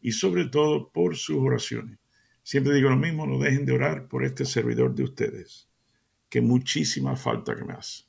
y 0.00 0.12
sobre 0.12 0.46
todo 0.46 0.90
por 0.90 1.16
sus 1.16 1.38
oraciones. 1.38 1.98
Siempre 2.42 2.74
digo 2.74 2.90
lo 2.90 2.96
mismo, 2.96 3.26
no 3.26 3.38
dejen 3.38 3.66
de 3.66 3.72
orar 3.72 4.08
por 4.08 4.24
este 4.24 4.44
servidor 4.44 4.94
de 4.94 5.04
ustedes, 5.04 5.68
que 6.28 6.40
muchísima 6.40 7.16
falta 7.16 7.54
que 7.54 7.64
me 7.64 7.74
hace. 7.74 8.04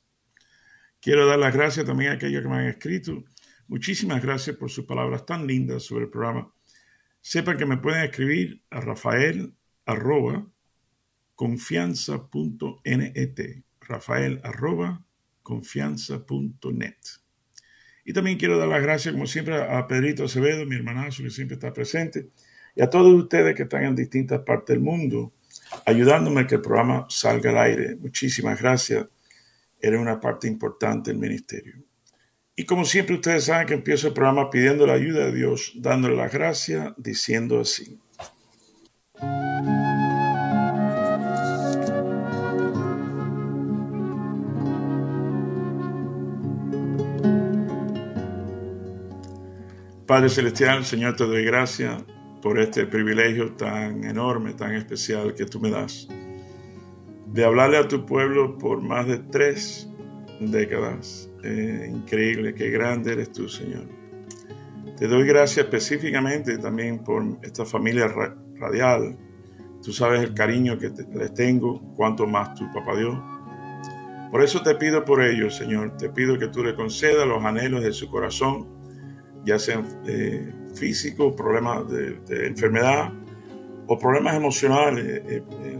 Quiero 1.00 1.26
dar 1.26 1.38
las 1.38 1.54
gracias 1.54 1.86
también 1.86 2.10
a 2.10 2.14
aquellos 2.14 2.42
que 2.42 2.48
me 2.48 2.56
han 2.56 2.66
escrito. 2.66 3.24
Muchísimas 3.68 4.22
gracias 4.22 4.56
por 4.56 4.70
sus 4.70 4.84
palabras 4.84 5.24
tan 5.24 5.46
lindas 5.46 5.82
sobre 5.82 6.04
el 6.04 6.10
programa. 6.10 6.52
Sepan 7.20 7.56
que 7.56 7.66
me 7.66 7.76
pueden 7.76 8.02
escribir 8.02 8.62
a 8.70 8.80
rafael 8.80 9.54
arroba 9.86 10.46
confianza.net. 11.34 13.62
Rafael 13.80 14.40
arroba 14.42 15.04
confianza.net. 15.42 17.29
Y 18.04 18.12
también 18.12 18.38
quiero 18.38 18.58
dar 18.58 18.68
las 18.68 18.82
gracias, 18.82 19.12
como 19.12 19.26
siempre, 19.26 19.62
a 19.62 19.86
Pedrito 19.86 20.24
Acevedo, 20.24 20.64
mi 20.66 20.76
hermanazo, 20.76 21.22
que 21.22 21.30
siempre 21.30 21.54
está 21.54 21.72
presente, 21.72 22.28
y 22.74 22.82
a 22.82 22.90
todos 22.90 23.12
ustedes 23.12 23.54
que 23.54 23.64
están 23.64 23.84
en 23.84 23.96
distintas 23.96 24.40
partes 24.40 24.74
del 24.74 24.80
mundo, 24.80 25.32
ayudándome 25.86 26.42
a 26.42 26.46
que 26.46 26.56
el 26.56 26.60
programa 26.60 27.06
salga 27.08 27.50
al 27.50 27.58
aire. 27.58 27.96
Muchísimas 27.96 28.60
gracias. 28.60 29.06
Eres 29.80 30.00
una 30.00 30.20
parte 30.20 30.46
importante 30.46 31.10
del 31.10 31.18
ministerio. 31.18 31.74
Y 32.54 32.64
como 32.64 32.84
siempre, 32.84 33.14
ustedes 33.14 33.44
saben 33.44 33.66
que 33.66 33.74
empiezo 33.74 34.08
el 34.08 34.12
programa 34.12 34.50
pidiendo 34.50 34.86
la 34.86 34.92
ayuda 34.92 35.26
de 35.26 35.32
Dios, 35.32 35.72
dándole 35.76 36.16
las 36.16 36.32
gracias, 36.32 36.92
diciendo 36.98 37.60
así. 37.60 37.98
Padre 50.10 50.28
Celestial, 50.28 50.84
Señor, 50.84 51.14
te 51.14 51.24
doy 51.24 51.44
gracias 51.44 52.02
por 52.42 52.58
este 52.58 52.84
privilegio 52.84 53.52
tan 53.52 54.02
enorme, 54.02 54.54
tan 54.54 54.74
especial 54.74 55.34
que 55.36 55.44
tú 55.44 55.60
me 55.60 55.70
das, 55.70 56.08
de 57.26 57.44
hablarle 57.44 57.76
a 57.76 57.86
tu 57.86 58.04
pueblo 58.04 58.58
por 58.58 58.82
más 58.82 59.06
de 59.06 59.18
tres 59.18 59.88
décadas. 60.40 61.30
Eh, 61.44 61.88
increíble, 61.94 62.56
qué 62.56 62.70
grande 62.70 63.12
eres 63.12 63.30
tú, 63.30 63.48
Señor. 63.48 63.86
Te 64.98 65.06
doy 65.06 65.24
gracias 65.28 65.66
específicamente 65.66 66.58
también 66.58 67.04
por 67.04 67.38
esta 67.42 67.64
familia 67.64 68.08
radial. 68.56 69.16
Tú 69.80 69.92
sabes 69.92 70.22
el 70.22 70.34
cariño 70.34 70.76
que 70.76 70.90
les 71.14 71.34
tengo, 71.34 71.94
cuanto 71.94 72.26
más 72.26 72.54
tu 72.56 72.64
papá 72.72 72.96
Dios. 72.96 73.16
Por 74.32 74.42
eso 74.42 74.60
te 74.60 74.74
pido 74.74 75.04
por 75.04 75.22
ellos, 75.22 75.54
Señor. 75.54 75.96
Te 75.96 76.10
pido 76.10 76.36
que 76.36 76.48
tú 76.48 76.64
le 76.64 76.74
concedas 76.74 77.28
los 77.28 77.44
anhelos 77.44 77.84
de 77.84 77.92
su 77.92 78.10
corazón 78.10 78.79
ya 79.44 79.58
sean 79.58 79.86
eh, 80.06 80.52
físicos, 80.74 81.34
problemas 81.34 81.88
de, 81.88 82.46
enfermedad 82.46 83.12
o 83.86 83.98
problemas 83.98 84.36
emocionales, 84.36 85.04
eh, 85.04 85.42
eh, 85.62 85.78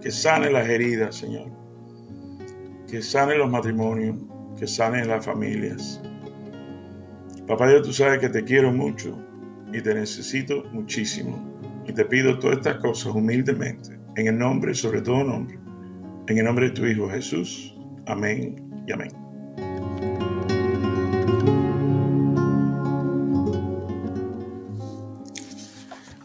que 0.00 0.10
sane 0.10 0.50
las 0.50 0.68
heridas, 0.68 1.16
Señor, 1.16 1.50
que 2.88 3.02
sane 3.02 3.36
los 3.36 3.50
matrimonios, 3.50 4.16
que 4.58 4.66
sane 4.66 5.04
las 5.04 5.24
familias. 5.24 6.00
Papá 7.46 7.68
Dios, 7.68 7.82
tú 7.82 7.92
sabes 7.92 8.18
que 8.18 8.28
te 8.28 8.44
quiero 8.44 8.72
mucho 8.72 9.18
y 9.72 9.80
te 9.80 9.94
necesito 9.94 10.64
muchísimo. 10.72 11.54
Y 11.86 11.92
te 11.92 12.04
pido 12.04 12.38
todas 12.38 12.58
estas 12.58 12.76
cosas 12.78 13.14
humildemente, 13.14 13.98
en 14.16 14.26
el 14.26 14.38
nombre, 14.38 14.74
sobre 14.74 15.00
todo 15.02 15.22
nombre, 15.22 15.58
en 16.26 16.38
el 16.38 16.44
nombre 16.44 16.66
de 16.66 16.72
tu 16.72 16.84
Hijo 16.84 17.08
Jesús. 17.08 17.76
Amén 18.06 18.84
y 18.86 18.92
amén. 18.92 19.25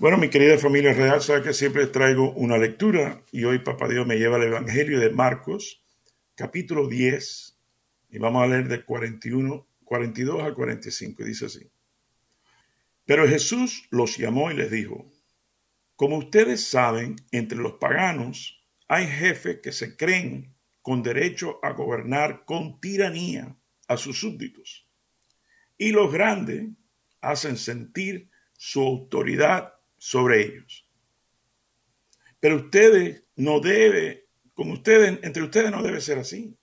Bueno, 0.02 0.18
mi 0.18 0.32
querida 0.32 0.58
familia 0.58 0.94
real, 0.94 1.22
sabe 1.22 1.44
que 1.44 1.54
siempre 1.54 1.86
traigo 1.86 2.34
una 2.34 2.58
lectura 2.58 3.22
y 3.32 3.44
hoy 3.44 3.60
Papá 3.60 3.88
Dios 3.88 4.08
me 4.08 4.18
lleva 4.18 4.38
al 4.38 4.44
Evangelio 4.46 5.00
de 5.00 5.12
Marcos, 5.12 5.84
capítulo 6.34 6.88
10, 6.88 7.60
y 8.10 8.18
vamos 8.18 8.42
a 8.42 8.48
leer 8.48 8.68
de 8.68 8.84
41, 8.84 9.68
42 9.84 10.42
al 10.42 10.56
45, 10.56 11.22
y 11.22 11.26
dice 11.28 11.46
así. 11.46 11.72
Pero 13.06 13.28
Jesús 13.28 13.88
los 13.92 14.18
llamó 14.18 14.50
y 14.50 14.56
les 14.56 14.72
dijo, 14.72 15.08
como 15.96 16.18
ustedes 16.18 16.66
saben, 16.66 17.18
entre 17.32 17.60
los 17.60 17.74
paganos 17.74 18.66
hay 18.88 19.06
jefes 19.06 19.60
que 19.62 19.72
se 19.72 19.98
creen 19.98 20.56
con 20.82 21.04
derecho 21.04 21.60
a 21.62 21.74
gobernar 21.74 22.44
con 22.46 22.80
tiranía 22.82 23.56
a 23.88 23.98
sus 23.98 24.20
súbditos, 24.20 24.88
y 25.78 25.92
los 25.92 26.12
grandes 26.12 26.70
hacen 27.22 27.56
sentir 27.56 28.32
su 28.58 28.82
autoridad 28.82 29.76
sobre 30.02 30.42
ellos. 30.42 30.88
Pero 32.40 32.56
ustedes 32.56 33.24
no 33.36 33.60
debe, 33.60 34.26
con 34.56 34.72
ustedes, 34.72 35.20
entre 35.22 35.44
ustedes 35.44 35.70
no 35.70 35.84
debe 35.84 36.02
ser 36.02 36.18
así. 36.18 36.58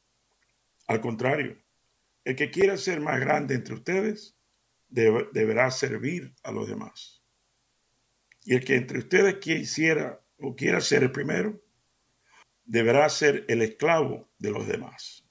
Al 0.88 1.00
contrario, 1.00 1.56
el 2.24 2.34
que 2.34 2.50
quiera 2.50 2.76
ser 2.76 3.00
más 3.00 3.20
grande 3.20 3.54
entre 3.54 3.74
ustedes 3.74 4.36
deberá 4.88 5.70
servir 5.70 6.34
a 6.42 6.50
los 6.50 6.66
demás. 6.66 7.22
Y 8.44 8.56
el 8.56 8.64
que 8.64 8.74
entre 8.74 8.98
ustedes 8.98 9.36
quisiera 9.36 10.20
o 10.40 10.56
quiera 10.56 10.80
ser 10.80 11.04
el 11.04 11.12
primero, 11.12 11.62
deberá 12.64 13.08
ser 13.08 13.44
el 13.46 13.62
esclavo 13.62 14.28
de 14.38 14.50
los 14.50 14.66
demás. 14.66 15.24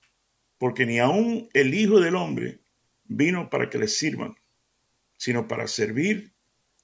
Porque 0.58 0.86
ni 0.86 1.00
aun 1.00 1.50
el 1.52 1.74
Hijo 1.74 2.00
del 2.00 2.16
Hombre 2.16 2.62
vino 3.04 3.50
para 3.50 3.70
que 3.70 3.80
les 3.80 3.98
sirvan, 3.98 4.38
sino 5.18 5.46
para 5.50 5.68
servir 5.68 6.32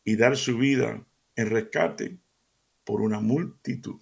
y 0.04 0.18
dar 0.18 0.36
su 0.36 0.58
vida 0.58 1.08
en 1.36 1.50
rescate 1.50 2.18
por 2.84 3.02
una 3.02 3.20
multitud. 3.20 4.02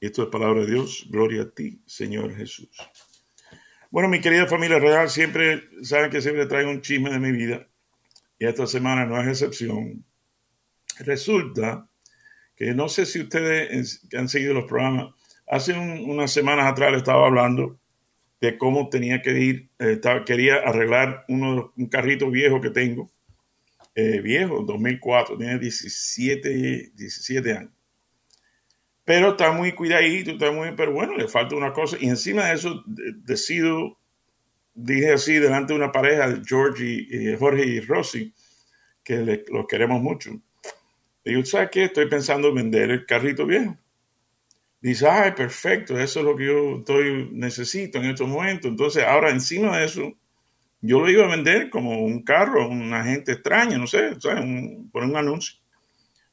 Esto 0.00 0.22
es 0.22 0.28
palabra 0.28 0.60
de 0.60 0.72
Dios. 0.72 1.06
Gloria 1.10 1.42
a 1.42 1.50
ti, 1.50 1.82
Señor 1.86 2.34
Jesús. 2.34 2.70
Bueno, 3.90 4.08
mi 4.08 4.20
querida 4.20 4.46
familia 4.46 4.78
real, 4.78 5.08
siempre 5.08 5.62
saben 5.82 6.10
que 6.10 6.20
siempre 6.20 6.46
traigo 6.46 6.70
un 6.70 6.82
chisme 6.82 7.10
de 7.10 7.18
mi 7.18 7.32
vida 7.32 7.66
y 8.38 8.46
esta 8.46 8.66
semana 8.66 9.06
no 9.06 9.20
es 9.20 9.28
excepción. 9.28 10.04
Resulta 11.00 11.88
que 12.54 12.74
no 12.74 12.88
sé 12.88 13.06
si 13.06 13.20
ustedes 13.20 14.06
han 14.16 14.28
seguido 14.28 14.54
los 14.54 14.64
programas, 14.64 15.14
hace 15.46 15.72
unas 15.72 16.32
semanas 16.32 16.66
atrás 16.66 16.92
le 16.92 16.98
estaba 16.98 17.26
hablando 17.26 17.80
de 18.40 18.58
cómo 18.58 18.88
tenía 18.88 19.22
que 19.22 19.40
ir, 19.40 19.70
eh, 19.78 20.00
quería 20.26 20.56
arreglar 20.56 21.24
uno, 21.28 21.72
un 21.76 21.86
carrito 21.86 22.30
viejo 22.30 22.60
que 22.60 22.70
tengo 22.70 23.10
eh, 24.00 24.20
viejo, 24.20 24.62
2004, 24.62 25.36
tiene 25.36 25.58
17, 25.58 26.92
17 26.94 27.52
años. 27.52 27.72
Pero 29.04 29.30
está 29.30 29.50
muy 29.50 29.72
cuidadito, 29.72 30.30
está 30.30 30.52
muy, 30.52 30.70
pero 30.76 30.92
bueno, 30.92 31.16
le 31.16 31.26
falta 31.26 31.56
una 31.56 31.72
cosa. 31.72 31.96
Y 31.98 32.06
encima 32.08 32.44
de 32.44 32.54
eso, 32.54 32.84
decido, 32.86 33.98
dije 34.72 35.14
así 35.14 35.34
delante 35.34 35.72
de 35.72 35.80
una 35.80 35.90
pareja, 35.90 36.40
George 36.46 36.84
y, 36.84 37.36
Jorge 37.36 37.66
y 37.66 37.80
Rosy, 37.80 38.32
que 39.02 39.44
los 39.50 39.66
queremos 39.66 40.00
mucho. 40.00 40.30
Digo, 41.24 41.44
¿sabes 41.44 41.70
qué? 41.72 41.84
Estoy 41.86 42.06
pensando 42.06 42.50
en 42.50 42.54
vender 42.54 42.90
el 42.92 43.04
carrito 43.04 43.46
viejo. 43.46 43.76
Dice, 44.80 45.08
ay, 45.08 45.32
perfecto, 45.32 45.98
eso 45.98 46.20
es 46.20 46.24
lo 46.24 46.36
que 46.36 46.46
yo 46.46 46.76
estoy, 46.78 47.30
necesito 47.32 47.98
en 47.98 48.04
estos 48.04 48.28
momentos. 48.28 48.70
Entonces, 48.70 49.02
ahora 49.02 49.30
encima 49.30 49.76
de 49.76 49.86
eso, 49.86 50.12
yo 50.80 51.00
lo 51.00 51.10
iba 51.10 51.24
a 51.24 51.36
vender 51.36 51.70
como 51.70 52.02
un 52.04 52.22
carro 52.22 52.62
a 52.62 52.68
una 52.68 53.04
gente 53.04 53.32
extraña, 53.32 53.78
no 53.78 53.86
sé, 53.86 54.10
por 54.92 55.04
un 55.04 55.16
anuncio. 55.16 55.58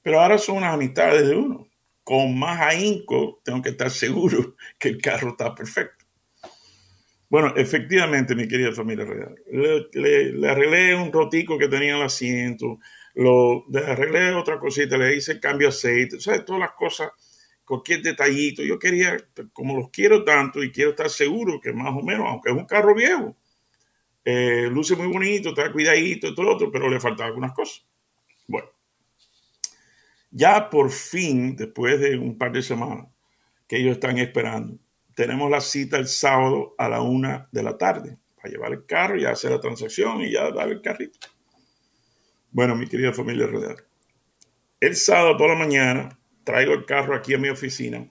Pero 0.01 0.21
ahora 0.21 0.37
son 0.37 0.57
unas 0.57 0.73
amistades 0.73 1.27
de 1.27 1.35
uno. 1.35 1.67
Con 2.03 2.37
más 2.37 2.61
ahínco 2.61 3.41
tengo 3.43 3.61
que 3.61 3.69
estar 3.69 3.89
seguro 3.89 4.55
que 4.79 4.89
el 4.89 5.01
carro 5.01 5.29
está 5.29 5.55
perfecto. 5.55 6.05
Bueno, 7.27 7.53
efectivamente, 7.55 8.35
mi 8.35 8.47
querida 8.47 8.71
familia 8.71 9.03
real, 9.03 9.35
le, 9.93 10.47
arreglé 10.47 10.93
un 10.93 11.11
rotico 11.11 11.57
que 11.57 11.67
tenía 11.67 11.93
en 11.93 11.97
el 11.97 12.03
asiento, 12.03 12.77
lo, 13.15 13.65
le 13.67 13.79
arreglé 13.79 14.33
otra 14.35 14.59
cosita, 14.59 14.95
le 14.95 15.15
hice 15.15 15.39
cambio 15.39 15.67
de 15.67 15.73
aceite, 15.73 16.19
¿sabes? 16.19 16.45
Todas 16.45 16.59
las 16.59 16.71
cosas, 16.73 17.09
cualquier 17.65 18.03
detallito. 18.03 18.61
Yo 18.61 18.77
quería, 18.77 19.17
como 19.53 19.75
los 19.75 19.89
quiero 19.89 20.23
tanto 20.23 20.63
y 20.63 20.71
quiero 20.71 20.91
estar 20.91 21.09
seguro 21.09 21.59
que 21.59 21.73
más 21.73 21.95
o 21.95 22.03
menos, 22.03 22.27
aunque 22.29 22.51
es 22.51 22.55
un 22.55 22.65
carro 22.65 22.93
viejo, 22.93 23.35
eh, 24.25 24.67
luce 24.71 24.95
muy 24.95 25.07
bonito, 25.07 25.49
está 25.49 25.71
cuidadito, 25.71 26.33
todo 26.33 26.47
lo 26.47 26.55
otro, 26.55 26.71
pero 26.71 26.89
le 26.89 26.99
faltan 26.99 27.27
algunas 27.27 27.53
cosas. 27.53 27.85
Bueno, 28.47 28.67
Ya 30.31 30.69
por 30.69 30.89
fin, 30.89 31.55
después 31.55 31.99
de 31.99 32.17
un 32.17 32.37
par 32.37 32.51
de 32.51 32.63
semanas 32.63 33.07
que 33.67 33.77
ellos 33.77 33.93
están 33.93 34.17
esperando, 34.17 34.79
tenemos 35.15 35.49
la 35.49 35.61
cita 35.61 35.97
el 35.97 36.07
sábado 36.07 36.73
a 36.77 36.89
la 36.89 37.01
una 37.01 37.47
de 37.51 37.63
la 37.63 37.77
tarde 37.77 38.17
para 38.35 38.49
llevar 38.49 38.73
el 38.73 38.85
carro 38.85 39.17
y 39.17 39.25
hacer 39.25 39.51
la 39.51 39.61
transacción 39.61 40.21
y 40.21 40.31
ya 40.31 40.51
dar 40.51 40.69
el 40.69 40.81
carrito. 40.81 41.19
Bueno, 42.51 42.75
mi 42.75 42.87
querida 42.87 43.13
familia 43.13 43.47
Rodar, 43.47 43.85
el 44.79 44.95
sábado 44.95 45.37
por 45.37 45.49
la 45.49 45.55
mañana 45.55 46.19
traigo 46.43 46.73
el 46.73 46.85
carro 46.85 47.15
aquí 47.15 47.33
a 47.33 47.37
mi 47.37 47.49
oficina 47.49 48.07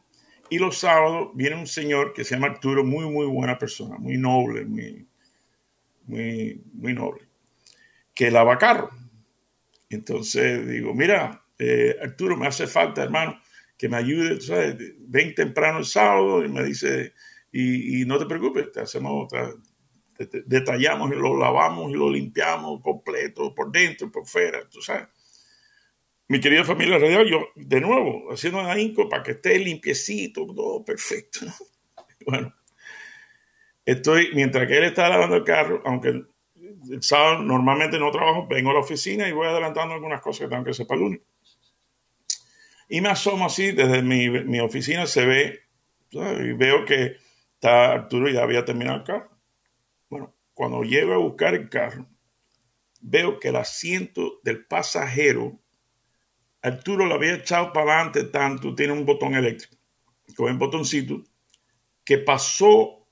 y 0.48 0.58
los 0.58 0.78
sábados 0.78 1.30
viene 1.34 1.56
un 1.56 1.66
señor 1.66 2.12
que 2.12 2.24
se 2.24 2.34
llama 2.34 2.48
Arturo, 2.48 2.84
muy, 2.84 3.08
muy 3.08 3.26
buena 3.26 3.58
persona, 3.58 3.96
muy 3.98 4.16
noble, 4.16 4.64
muy, 4.64 5.06
muy, 6.06 6.62
muy 6.72 6.94
noble, 6.94 7.28
que 8.14 8.30
lava 8.30 8.58
carro. 8.58 8.90
Entonces 9.88 10.66
digo, 10.66 10.94
mira, 10.94 11.44
eh, 11.58 11.96
Arturo, 12.02 12.36
me 12.36 12.46
hace 12.46 12.66
falta, 12.66 13.02
hermano, 13.02 13.40
que 13.76 13.88
me 13.88 13.96
ayude, 13.96 14.40
sabes, 14.40 14.76
ven 14.98 15.34
temprano 15.34 15.78
el 15.78 15.84
sábado 15.84 16.44
y 16.44 16.48
me 16.48 16.64
dice, 16.64 17.12
y, 17.52 18.04
no 18.04 18.18
te 18.18 18.26
preocupes, 18.26 18.72
te 18.72 18.80
hacemos, 18.80 19.28
detallamos 20.46 21.12
y 21.12 21.14
lo 21.14 21.36
lavamos 21.36 21.90
y 21.90 21.94
lo 21.94 22.10
limpiamos 22.10 22.80
completo, 22.82 23.54
por 23.54 23.70
dentro, 23.70 24.10
por 24.10 24.26
fuera, 24.26 24.68
tú 24.68 24.80
sabes 24.80 25.08
mi 26.28 26.40
querida 26.40 26.64
familia 26.64 26.98
radial, 26.98 27.26
yo 27.28 27.48
de 27.54 27.80
nuevo 27.80 28.32
haciendo 28.32 28.60
ahínco 28.60 29.08
para 29.08 29.22
que 29.22 29.32
esté 29.32 29.58
limpiecito, 29.58 30.46
todo 30.46 30.84
perfecto. 30.84 31.40
Bueno, 32.26 32.54
estoy, 33.84 34.30
mientras 34.34 34.66
que 34.66 34.78
él 34.78 34.84
está 34.84 35.08
lavando 35.08 35.36
el 35.36 35.44
carro, 35.44 35.82
aunque 35.84 36.08
el 36.08 37.02
sábado 37.02 37.42
normalmente 37.42 37.98
no 37.98 38.10
trabajo, 38.10 38.46
vengo 38.48 38.70
a 38.70 38.74
la 38.74 38.80
oficina 38.80 39.28
y 39.28 39.32
voy 39.32 39.46
adelantando 39.46 39.94
algunas 39.94 40.20
cosas 40.20 40.40
que 40.40 40.48
tengo 40.48 40.64
que 40.64 40.70
hacer 40.70 40.86
para 40.86 40.98
el 40.98 41.04
lunes. 41.04 41.20
Y 42.88 43.00
me 43.00 43.08
asomo 43.08 43.46
así, 43.46 43.72
desde 43.72 44.02
mi, 44.02 44.28
mi 44.28 44.60
oficina 44.60 45.06
se 45.06 45.24
ve, 45.24 45.60
y 46.10 46.52
veo 46.52 46.84
que 46.84 47.16
está 47.54 47.92
Arturo 47.92 48.28
ya 48.28 48.42
había 48.42 48.64
terminado 48.64 48.98
el 48.98 49.04
carro. 49.04 49.30
Bueno, 50.08 50.34
cuando 50.52 50.82
llego 50.82 51.14
a 51.14 51.18
buscar 51.18 51.54
el 51.54 51.68
carro, 51.68 52.06
veo 53.00 53.40
que 53.40 53.48
el 53.48 53.56
asiento 53.56 54.40
del 54.42 54.64
pasajero 54.66 55.58
Arturo 56.64 57.04
lo 57.04 57.14
había 57.14 57.34
echado 57.34 57.74
para 57.74 57.92
adelante 57.92 58.24
tanto, 58.24 58.74
tiene 58.74 58.94
un 58.94 59.04
botón 59.04 59.34
eléctrico, 59.34 59.76
con 60.34 60.50
el 60.50 60.56
botoncito, 60.56 61.22
que 62.02 62.16
pasó 62.16 63.03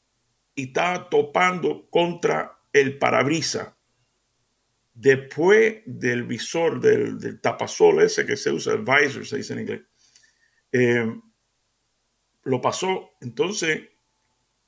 y 0.62 0.66
estaba 0.66 1.08
topando 1.10 1.90
contra 1.90 2.56
el 2.72 2.96
parabrisa. 2.96 3.76
Después 4.94 5.82
del 5.86 6.22
visor, 6.22 6.80
del, 6.80 7.40
tapasol 7.40 8.00
ese 8.00 8.24
que 8.24 8.36
se 8.36 8.52
usa, 8.52 8.74
el 8.74 8.82
visor, 8.82 9.26
se 9.26 9.38
dice 9.38 9.54
en 9.54 9.58
inglés, 9.58 9.82
eh, 10.70 11.12
lo 12.44 12.60
pasó. 12.60 13.10
Entonces, 13.20 13.88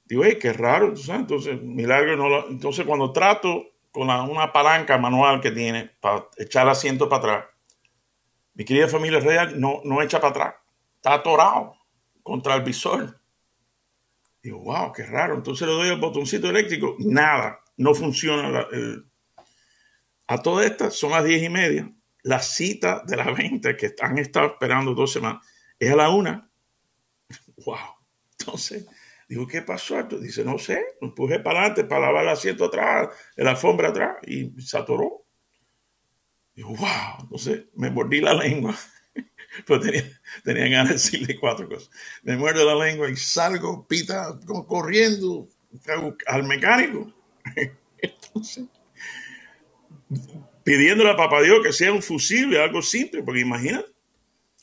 digo, 0.05 0.25
hey, 0.25 0.37
qué 0.41 0.53
raro, 0.53 0.95
entonces, 1.07 1.63
milagro, 1.63 2.17
no 2.17 2.29
lo, 2.29 2.49
entonces 2.51 2.85
cuando 2.85 3.13
trato 3.13 3.65
con 3.93 4.11
una 4.11 4.53
palanca 4.53 4.99
manual 4.99 5.41
que 5.41 5.53
tiene 5.53 5.93
para 6.01 6.27
echar 6.39 6.65
el 6.65 6.71
asiento 6.71 7.09
para 7.09 7.19
atrás, 7.35 7.45
mi 8.55 8.65
querida 8.65 8.89
familia 8.89 9.21
real 9.21 9.61
no, 9.61 9.81
no 9.85 10.03
echa 10.03 10.21
para 10.21 10.31
atrás, 10.31 10.55
está 10.97 11.15
atorado 11.15 11.77
contra 12.25 12.57
el 12.57 12.63
visor. 12.65 13.21
Digo, 14.45 14.59
wow, 14.59 14.93
qué 14.93 15.07
raro. 15.07 15.37
Entonces 15.37 15.67
le 15.67 15.73
doy 15.73 15.89
el 15.89 15.99
botoncito 15.99 16.51
eléctrico, 16.51 16.97
nada, 16.99 17.61
no 17.79 17.95
funciona. 17.95 18.67
A 20.27 20.43
todas 20.43 20.67
estas 20.67 20.95
son 20.95 21.13
las 21.13 21.25
diez 21.25 21.43
y 21.43 21.49
media. 21.49 21.91
La 22.23 22.41
cita 22.41 23.03
de 23.07 23.17
la 23.17 23.33
venta 23.33 23.75
que 23.75 23.95
han 24.03 24.19
estado 24.19 24.49
esperando 24.49 24.95
dos 24.95 25.15
semanas 25.15 25.47
es 25.79 25.91
a 25.91 25.97
la 25.97 26.11
una. 26.11 26.51
Wow. 27.65 27.79
Entonces, 28.39 28.87
digo, 29.27 29.47
¿qué 29.47 29.63
pasó? 29.63 30.03
Dice, 30.03 30.45
no 30.45 30.59
sé, 30.59 30.85
me 31.01 31.09
empujé 31.09 31.39
para 31.41 31.61
adelante 31.61 31.85
para 31.85 32.07
lavar 32.07 32.25
el 32.25 32.31
asiento 32.31 32.67
atrás, 32.67 33.09
la 33.37 33.53
alfombra 33.53 33.89
atrás 33.89 34.17
y 34.27 34.51
se 34.61 34.77
atoró. 34.77 35.25
Digo, 36.55 36.71
wow, 36.71 37.21
entonces 37.21 37.67
me 37.77 37.91
mordí 37.91 38.21
la 38.21 38.35
lengua. 38.35 38.77
Pero 39.67 39.81
tenía, 39.81 40.21
tenía 40.43 40.69
ganas 40.69 40.89
de 40.89 40.95
decirle 40.95 41.39
cuatro 41.39 41.69
cosas. 41.69 41.91
Me 42.23 42.37
muerdo 42.37 42.65
la 42.65 42.87
lengua 42.87 43.11
y 43.11 43.17
salgo, 43.17 43.87
pita, 43.87 44.39
corriendo 44.67 45.49
al 46.27 46.45
mecánico. 46.45 47.13
Entonces, 47.99 48.65
pidiéndole 50.63 51.11
a 51.11 51.17
papá 51.17 51.43
Dios 51.43 51.65
que 51.65 51.73
sea 51.73 51.93
un 51.93 52.03
fusible, 52.03 52.63
algo 52.63 52.83
simple, 52.83 53.23
porque 53.23 53.41
imagínate. 53.41 53.91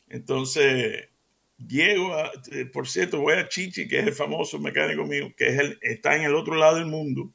Entonces, 0.09 1.09
llego 1.57 2.13
a, 2.13 2.31
eh, 2.51 2.65
por 2.65 2.87
cierto, 2.87 3.21
voy 3.21 3.35
a 3.35 3.47
Chichi, 3.47 3.87
que 3.87 3.99
es 3.99 4.07
el 4.07 4.13
famoso 4.13 4.59
mecánico 4.59 5.05
mío, 5.05 5.33
que 5.35 5.47
es 5.47 5.59
el, 5.59 5.79
está 5.81 6.15
en 6.15 6.23
el 6.23 6.35
otro 6.35 6.55
lado 6.55 6.75
del 6.77 6.85
mundo. 6.85 7.31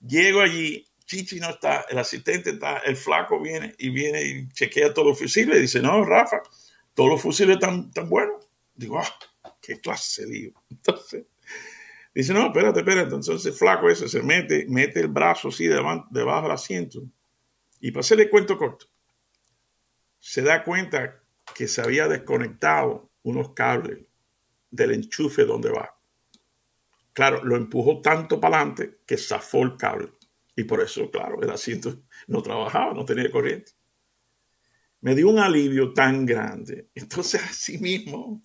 Llego 0.00 0.40
allí 0.40 0.84
Chichi 1.12 1.40
no 1.40 1.50
está, 1.50 1.84
el 1.90 1.98
asistente 1.98 2.50
está, 2.50 2.78
el 2.78 2.96
flaco 2.96 3.40
viene 3.40 3.74
y 3.78 3.90
viene 3.90 4.22
y 4.22 4.48
chequea 4.48 4.94
todos 4.94 5.08
los 5.08 5.18
fusiles. 5.18 5.58
Y 5.58 5.60
dice, 5.62 5.80
no, 5.80 6.04
Rafa, 6.04 6.42
todos 6.94 7.10
los 7.10 7.22
fusiles 7.22 7.56
están 7.56 7.90
tan 7.90 8.08
buenos. 8.08 8.48
Digo, 8.74 8.98
ah, 8.98 9.52
qué 9.60 9.80
clase 9.80 10.26
de. 10.26 10.52
Entonces, 10.70 11.26
dice, 12.14 12.34
no, 12.34 12.46
espérate, 12.46 12.80
espérate. 12.80 13.14
Entonces 13.14 13.58
flaco 13.58 13.88
ese 13.88 14.08
se 14.08 14.22
mete, 14.22 14.66
mete 14.68 15.00
el 15.00 15.08
brazo 15.08 15.48
así 15.48 15.66
debajo, 15.66 16.06
debajo 16.10 16.42
del 16.42 16.52
asiento. 16.52 17.02
Y 17.80 17.90
para 17.90 18.00
hacerle 18.00 18.30
cuento 18.30 18.56
corto, 18.56 18.86
se 20.18 20.42
da 20.42 20.62
cuenta 20.62 21.22
que 21.54 21.66
se 21.66 21.80
había 21.80 22.06
desconectado 22.06 23.10
unos 23.22 23.50
cables 23.54 23.98
del 24.70 24.92
enchufe 24.92 25.44
donde 25.44 25.70
va. 25.70 25.96
Claro, 27.12 27.44
lo 27.44 27.56
empujó 27.56 28.00
tanto 28.00 28.40
para 28.40 28.56
adelante 28.56 29.00
que 29.06 29.16
zafó 29.16 29.62
el 29.62 29.76
cable. 29.76 30.12
Y 30.56 30.64
por 30.64 30.80
eso, 30.80 31.10
claro, 31.10 31.42
el 31.42 31.50
asiento 31.50 32.02
no 32.26 32.42
trabajaba, 32.42 32.94
no 32.94 33.04
tenía 33.04 33.30
corriente. 33.30 33.72
Me 35.02 35.14
dio 35.14 35.28
un 35.28 35.38
alivio 35.38 35.92
tan 35.92 36.24
grande. 36.24 36.88
Entonces, 36.94 37.42
así 37.44 37.78
mismo, 37.78 38.40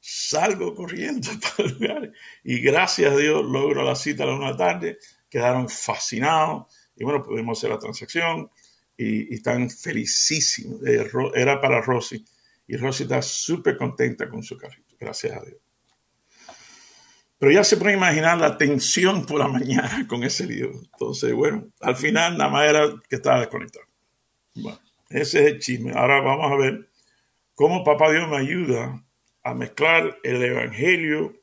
salgo 0.00 0.74
corriendo 0.74 1.28
para 1.56 1.68
el 1.68 1.74
lugar 1.74 2.12
y 2.44 2.60
gracias 2.60 3.12
a 3.12 3.16
Dios 3.16 3.44
logro 3.44 3.82
la 3.82 3.94
cita 3.94 4.24
a 4.24 4.26
la 4.26 4.34
una 4.34 4.56
tarde. 4.56 4.98
Quedaron 5.28 5.68
fascinados 5.68 6.72
y 6.96 7.04
bueno, 7.04 7.22
pudimos 7.22 7.58
hacer 7.58 7.70
la 7.70 7.78
transacción 7.78 8.50
y, 8.96 9.34
están 9.34 9.68
felicísimos. 9.68 10.80
Eh, 10.86 11.08
era 11.34 11.60
para 11.60 11.80
Rosy 11.80 12.24
y 12.66 12.76
Rosy 12.76 13.04
está 13.04 13.20
súper 13.20 13.76
contenta 13.76 14.28
con 14.28 14.42
su 14.42 14.56
carrito, 14.56 14.96
gracias 14.98 15.36
a 15.36 15.44
Dios. 15.44 15.58
Pero 17.38 17.52
ya 17.52 17.64
se 17.64 17.76
puede 17.76 17.94
imaginar 17.94 18.38
la 18.38 18.56
tensión 18.56 19.26
por 19.26 19.38
la 19.38 19.48
mañana 19.48 20.06
con 20.08 20.24
ese 20.24 20.46
lío. 20.46 20.70
Entonces, 20.72 21.34
bueno, 21.34 21.68
al 21.80 21.96
final 21.96 22.38
nada 22.38 22.50
más 22.50 22.68
era 22.68 22.94
que 23.08 23.16
estaba 23.16 23.40
desconectado. 23.40 23.84
Bueno, 24.54 24.78
ese 25.08 25.40
es 25.40 25.46
el 25.52 25.58
chisme. 25.60 25.92
Ahora 25.92 26.20
vamos 26.20 26.52
a 26.52 26.56
ver 26.56 26.88
cómo 27.54 27.84
Papá 27.84 28.10
Dios 28.10 28.28
me 28.28 28.38
ayuda 28.38 29.04
a 29.42 29.54
mezclar 29.54 30.18
el 30.24 30.42
Evangelio 30.42 31.40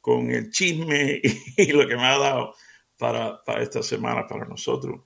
con 0.00 0.30
el 0.30 0.50
chisme 0.50 1.20
y, 1.56 1.72
lo 1.72 1.86
que 1.86 1.96
me 1.96 2.04
ha 2.04 2.18
dado 2.18 2.54
para, 2.98 3.42
esta 3.60 3.82
semana, 3.82 4.26
para 4.26 4.46
nosotros 4.46 5.00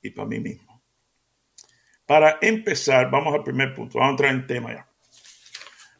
y 0.00 0.10
para 0.10 0.28
mí 0.28 0.40
mismo. 0.40 0.82
Para 2.06 2.38
empezar, 2.40 3.10
vamos 3.10 3.34
al 3.34 3.42
primer 3.42 3.74
punto. 3.74 3.98
Vamos 3.98 4.10
a 4.10 4.12
entrar 4.12 4.34
en 4.34 4.46
tema 4.46 4.72
ya. 4.72 4.88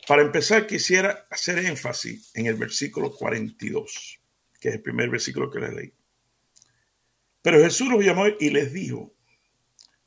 Para 0.07 0.23
empezar, 0.23 0.67
quisiera 0.67 1.27
hacer 1.31 1.59
énfasis 1.59 2.33
en 2.35 2.47
el 2.47 2.57
versículo 2.57 3.15
42, 3.15 4.21
que 4.61 4.69
es 4.69 4.75
el 4.75 4.83
primer 4.83 5.09
versículo 5.09 5.51
que 5.51 5.61
les 5.61 5.73
leí. 5.73 5.93
Pero 7.41 7.61
Jesús 7.61 7.89
los 7.89 8.05
llamó 8.05 8.27
y 8.39 8.51
les 8.51 8.73
dijo, 8.73 9.12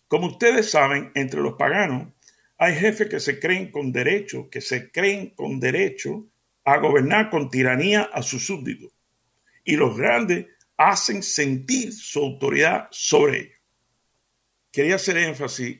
como 0.07 0.27
ustedes 0.27 0.69
saben, 0.69 1.11
entre 1.15 1.41
los 1.41 1.53
paganos 1.53 2.13
hay 2.57 2.75
jefes 2.75 3.09
que 3.09 3.19
se 3.19 3.39
creen 3.39 3.71
con 3.71 3.91
derecho, 3.91 4.49
que 4.49 4.61
se 4.61 4.91
creen 4.91 5.31
con 5.31 5.59
derecho 5.59 6.27
a 6.63 6.77
gobernar 6.77 7.29
con 7.29 7.49
tiranía 7.49 8.03
a 8.03 8.21
sus 8.21 8.45
súbditos. 8.45 8.91
Y 9.63 9.75
los 9.75 9.97
grandes 9.97 10.47
hacen 10.77 11.21
sentir 11.21 11.93
su 11.93 12.19
autoridad 12.19 12.87
sobre 12.91 13.39
ellos. 13.39 13.59
Quería 14.71 14.95
hacer 14.95 15.17
énfasis 15.17 15.79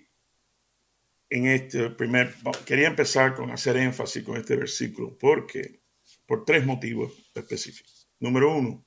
en 1.29 1.47
este 1.47 1.89
primer, 1.91 2.33
quería 2.65 2.87
empezar 2.87 3.35
con 3.35 3.51
hacer 3.51 3.77
énfasis 3.77 4.23
con 4.23 4.37
este 4.37 4.55
versículo, 4.55 5.17
porque, 5.17 5.81
por 6.25 6.45
tres 6.45 6.65
motivos 6.65 7.31
específicos. 7.33 8.09
Número 8.19 8.55
uno, 8.55 8.85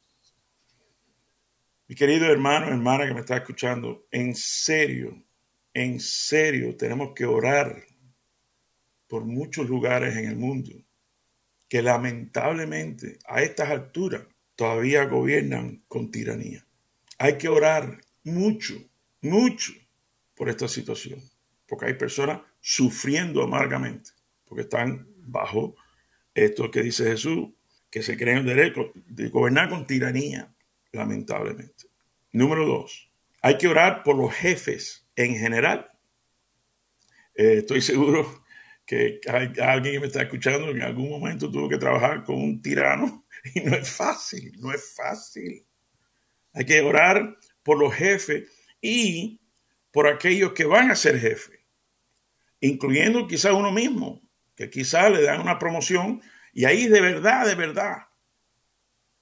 mi 1.88 1.94
querido 1.94 2.26
hermano, 2.26 2.68
hermana 2.68 3.06
que 3.06 3.14
me 3.14 3.20
está 3.20 3.36
escuchando, 3.36 4.06
en 4.10 4.34
serio, 4.34 5.22
en 5.74 6.00
serio, 6.00 6.76
tenemos 6.76 7.12
que 7.14 7.26
orar 7.26 7.84
por 9.06 9.24
muchos 9.24 9.68
lugares 9.68 10.16
en 10.16 10.26
el 10.26 10.36
mundo 10.36 10.72
que 11.68 11.82
lamentablemente 11.82 13.18
a 13.26 13.42
estas 13.42 13.70
alturas 13.70 14.22
todavía 14.56 15.04
gobiernan 15.04 15.82
con 15.88 16.10
tiranía. 16.10 16.66
Hay 17.18 17.36
que 17.38 17.48
orar 17.48 18.00
mucho, 18.24 18.74
mucho 19.20 19.72
por 20.34 20.48
esta 20.48 20.68
situación 20.68 21.22
porque 21.68 21.86
hay 21.86 21.94
personas 21.94 22.40
sufriendo 22.60 23.42
amargamente, 23.42 24.10
porque 24.46 24.62
están 24.62 25.06
bajo 25.18 25.76
esto 26.34 26.70
que 26.70 26.82
dice 26.82 27.04
Jesús, 27.04 27.50
que 27.90 28.02
se 28.02 28.16
creen 28.16 28.46
derecho 28.46 28.90
de 28.94 29.28
gobernar 29.28 29.68
con 29.68 29.86
tiranía, 29.86 30.52
lamentablemente. 30.92 31.84
Número 32.32 32.66
dos, 32.66 33.10
hay 33.42 33.58
que 33.58 33.68
orar 33.68 34.02
por 34.02 34.16
los 34.16 34.32
jefes 34.32 35.06
en 35.18 35.36
general. 35.36 35.90
Eh, 37.34 37.58
estoy 37.58 37.82
seguro 37.82 38.44
que 38.86 39.20
hay 39.28 39.52
alguien 39.60 39.94
que 39.94 40.00
me 40.00 40.06
está 40.06 40.22
escuchando 40.22 40.70
en 40.70 40.80
algún 40.80 41.10
momento 41.10 41.50
tuvo 41.50 41.68
que 41.68 41.76
trabajar 41.76 42.24
con 42.24 42.36
un 42.36 42.62
tirano 42.62 43.26
y 43.54 43.60
no 43.60 43.76
es 43.76 43.90
fácil, 43.90 44.52
no 44.60 44.72
es 44.72 44.94
fácil. 44.94 45.66
Hay 46.52 46.64
que 46.64 46.80
orar 46.80 47.36
por 47.62 47.78
los 47.78 47.92
jefes 47.94 48.48
y 48.80 49.40
por 49.90 50.06
aquellos 50.06 50.52
que 50.52 50.64
van 50.64 50.90
a 50.90 50.96
ser 50.96 51.18
jefes, 51.18 51.58
incluyendo 52.60 53.26
quizás 53.26 53.52
uno 53.52 53.72
mismo, 53.72 54.22
que 54.54 54.70
quizás 54.70 55.10
le 55.10 55.22
dan 55.22 55.40
una 55.40 55.58
promoción 55.58 56.22
y 56.52 56.64
ahí 56.64 56.86
de 56.86 57.00
verdad, 57.00 57.44
de 57.46 57.56
verdad, 57.56 57.96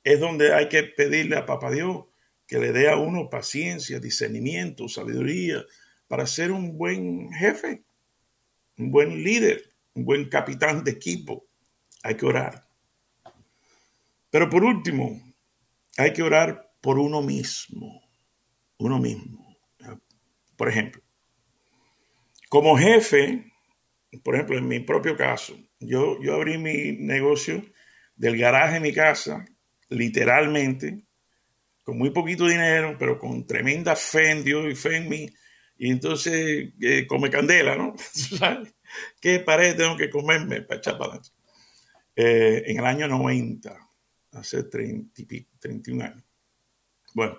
es 0.05 0.21
donde 0.21 0.55
hay 0.55 0.69
que 0.69 0.83
pedirle 0.83 1.37
a 1.37 1.47
Papá 1.47 1.71
Dios 1.71 2.05
que 2.47 2.59
le 2.59 2.73
dé 2.73 2.88
a 2.91 2.97
uno 2.97 3.31
paciencia, 3.31 3.99
discernimiento, 3.99 4.88
sabiduría 4.88 5.65
para 6.08 6.26
ser 6.26 6.52
un 6.52 6.76
buen 6.76 7.32
jefe, 7.32 7.84
un 8.78 8.90
buen 8.90 9.22
líder, 9.22 9.62
un 9.94 10.04
buen 10.04 10.28
capitán 10.28 10.84
de 10.84 10.92
equipo. 10.92 11.46
Hay 12.02 12.16
que 12.16 12.26
orar. 12.26 12.68
Pero 14.30 14.50
por 14.50 14.64
último, 14.64 15.20
hay 15.96 16.12
que 16.12 16.22
orar 16.22 16.72
por 16.80 16.98
uno 16.98 17.22
mismo, 17.22 18.02
uno 18.78 18.98
mismo. 18.98 19.56
Por 20.56 20.68
ejemplo, 20.68 21.02
como 22.48 22.76
jefe, 22.76 23.52
por 24.22 24.34
ejemplo, 24.34 24.56
en 24.56 24.68
mi 24.68 24.80
propio 24.80 25.16
caso, 25.16 25.58
yo, 25.80 26.20
yo 26.22 26.34
abrí 26.34 26.58
mi 26.58 26.92
negocio 26.92 27.62
del 28.14 28.38
garaje 28.38 28.75
de 28.75 28.80
mi 28.80 28.92
casa, 28.92 29.44
literalmente, 29.88 31.04
con 31.82 31.98
muy 31.98 32.10
poquito 32.10 32.46
dinero, 32.46 32.96
pero 32.98 33.18
con 33.18 33.46
tremenda 33.46 33.94
fe 33.94 34.30
en 34.30 34.44
Dios 34.44 34.66
y 34.70 34.75
fe 34.75 34.96
en 34.96 35.08
mí. 35.08 35.30
Y 35.78 35.90
entonces 35.90 36.71
eh, 36.80 37.06
come 37.06 37.30
candela, 37.30 37.76
¿no? 37.76 37.95
¿Qué 39.21 39.40
pared 39.40 39.76
tengo 39.76 39.97
que 39.97 40.11
comerme 40.11 40.62
para 40.62 40.78
echar 40.78 40.99
para 40.99 41.21
eh, 42.18 42.62
en 42.66 42.78
el 42.78 42.87
año 42.87 43.09
90, 43.09 43.76
hace 44.33 44.62
30, 44.64 45.23
31 45.59 46.04
años. 46.04 46.25
Bueno, 47.12 47.38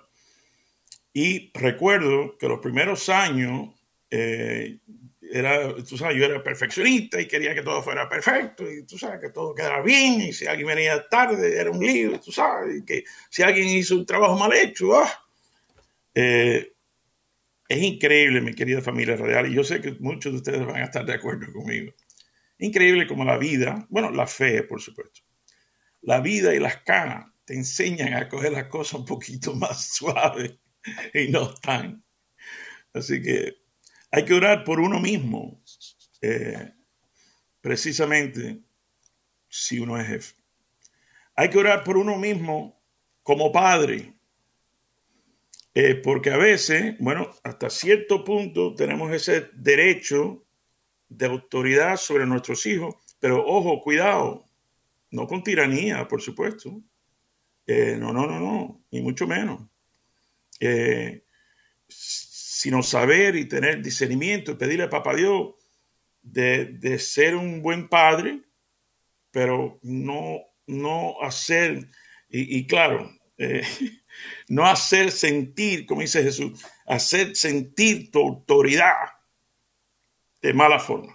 y 1.12 1.50
recuerdo 1.52 2.38
que 2.38 2.46
los 2.46 2.60
primeros 2.60 3.08
años 3.08 3.70
eh, 4.08 4.78
era, 5.20 5.74
tú 5.84 5.98
sabes, 5.98 6.16
yo 6.16 6.24
era 6.24 6.42
perfeccionista 6.42 7.20
y 7.20 7.26
quería 7.26 7.54
que 7.54 7.62
todo 7.62 7.82
fuera 7.82 8.08
perfecto 8.08 8.70
y 8.70 8.84
tú 8.84 8.96
sabes 8.96 9.20
que 9.20 9.30
todo 9.30 9.52
quedara 9.52 9.82
bien 9.82 10.20
y 10.20 10.32
si 10.32 10.46
alguien 10.46 10.68
venía 10.68 11.08
tarde 11.08 11.60
era 11.60 11.72
un 11.72 11.84
lío, 11.84 12.20
tú 12.20 12.30
sabes, 12.30 12.78
y 12.78 12.84
que 12.84 13.04
si 13.28 13.42
alguien 13.42 13.68
hizo 13.68 13.96
un 13.96 14.06
trabajo 14.06 14.38
mal 14.38 14.52
hecho, 14.52 14.94
¡ah! 14.94 15.24
Es 17.68 17.82
increíble, 17.82 18.40
mi 18.40 18.54
querida 18.54 18.80
familia 18.80 19.16
radial, 19.16 19.50
y 19.50 19.54
yo 19.54 19.62
sé 19.62 19.80
que 19.80 19.92
muchos 20.00 20.32
de 20.32 20.38
ustedes 20.38 20.66
van 20.66 20.76
a 20.76 20.84
estar 20.84 21.04
de 21.04 21.14
acuerdo 21.14 21.52
conmigo. 21.52 21.92
Increíble 22.58 23.06
como 23.06 23.24
la 23.24 23.36
vida, 23.36 23.86
bueno, 23.90 24.10
la 24.10 24.26
fe, 24.26 24.62
por 24.62 24.80
supuesto, 24.80 25.20
la 26.00 26.20
vida 26.20 26.54
y 26.54 26.58
las 26.58 26.78
canas 26.78 27.26
te 27.44 27.54
enseñan 27.54 28.14
a 28.14 28.28
coger 28.28 28.52
las 28.52 28.68
cosas 28.68 29.00
un 29.00 29.06
poquito 29.06 29.54
más 29.54 29.94
suaves 29.94 30.54
y 31.12 31.28
no 31.28 31.52
tan. 31.54 32.04
Así 32.94 33.22
que 33.22 33.58
hay 34.10 34.24
que 34.24 34.34
orar 34.34 34.64
por 34.64 34.80
uno 34.80 34.98
mismo, 34.98 35.62
eh, 36.22 36.72
precisamente 37.60 38.62
si 39.48 39.78
uno 39.78 39.98
es 40.00 40.06
jefe. 40.06 40.34
Hay 41.36 41.50
que 41.50 41.58
orar 41.58 41.84
por 41.84 41.98
uno 41.98 42.16
mismo 42.16 42.82
como 43.22 43.52
padre, 43.52 44.17
eh, 45.80 45.94
porque 45.94 46.30
a 46.30 46.36
veces, 46.36 46.96
bueno, 46.98 47.30
hasta 47.44 47.70
cierto 47.70 48.24
punto 48.24 48.74
tenemos 48.74 49.12
ese 49.12 49.50
derecho 49.54 50.44
de 51.08 51.26
autoridad 51.26 51.96
sobre 51.96 52.26
nuestros 52.26 52.66
hijos, 52.66 52.96
pero 53.20 53.44
ojo, 53.46 53.80
cuidado, 53.80 54.44
no 55.10 55.26
con 55.26 55.42
tiranía, 55.42 56.08
por 56.08 56.20
supuesto. 56.20 56.82
Eh, 57.66 57.96
no, 57.98 58.12
no, 58.12 58.26
no, 58.26 58.40
no, 58.40 58.84
ni 58.90 59.02
mucho 59.02 59.26
menos 59.26 59.60
sino 61.88 62.82
saber 62.82 63.36
y 63.36 63.44
tener 63.44 63.82
discernimiento 63.82 64.50
y 64.50 64.56
pedirle 64.56 64.84
a 64.84 64.90
Papá 64.90 65.14
Dios 65.14 65.54
de, 66.22 66.98
ser 66.98 67.36
un 67.36 67.62
buen 67.62 67.88
padre, 67.88 68.42
pero 69.30 69.78
no, 69.82 70.40
no 70.66 71.22
hacer, 71.22 71.88
y, 72.28 72.66
claro, 72.66 73.10
eh, 73.36 73.62
no 74.48 74.66
hacer 74.66 75.10
sentir, 75.10 75.86
como 75.86 76.00
dice 76.00 76.22
Jesús, 76.22 76.64
hacer 76.86 77.36
sentir 77.36 78.10
tu 78.10 78.20
autoridad 78.20 78.94
de 80.40 80.54
mala 80.54 80.78
forma. 80.78 81.14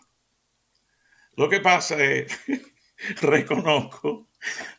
Lo 1.35 1.49
que 1.49 1.59
pasa 1.59 2.03
es, 2.03 2.31
reconozco, 3.21 4.29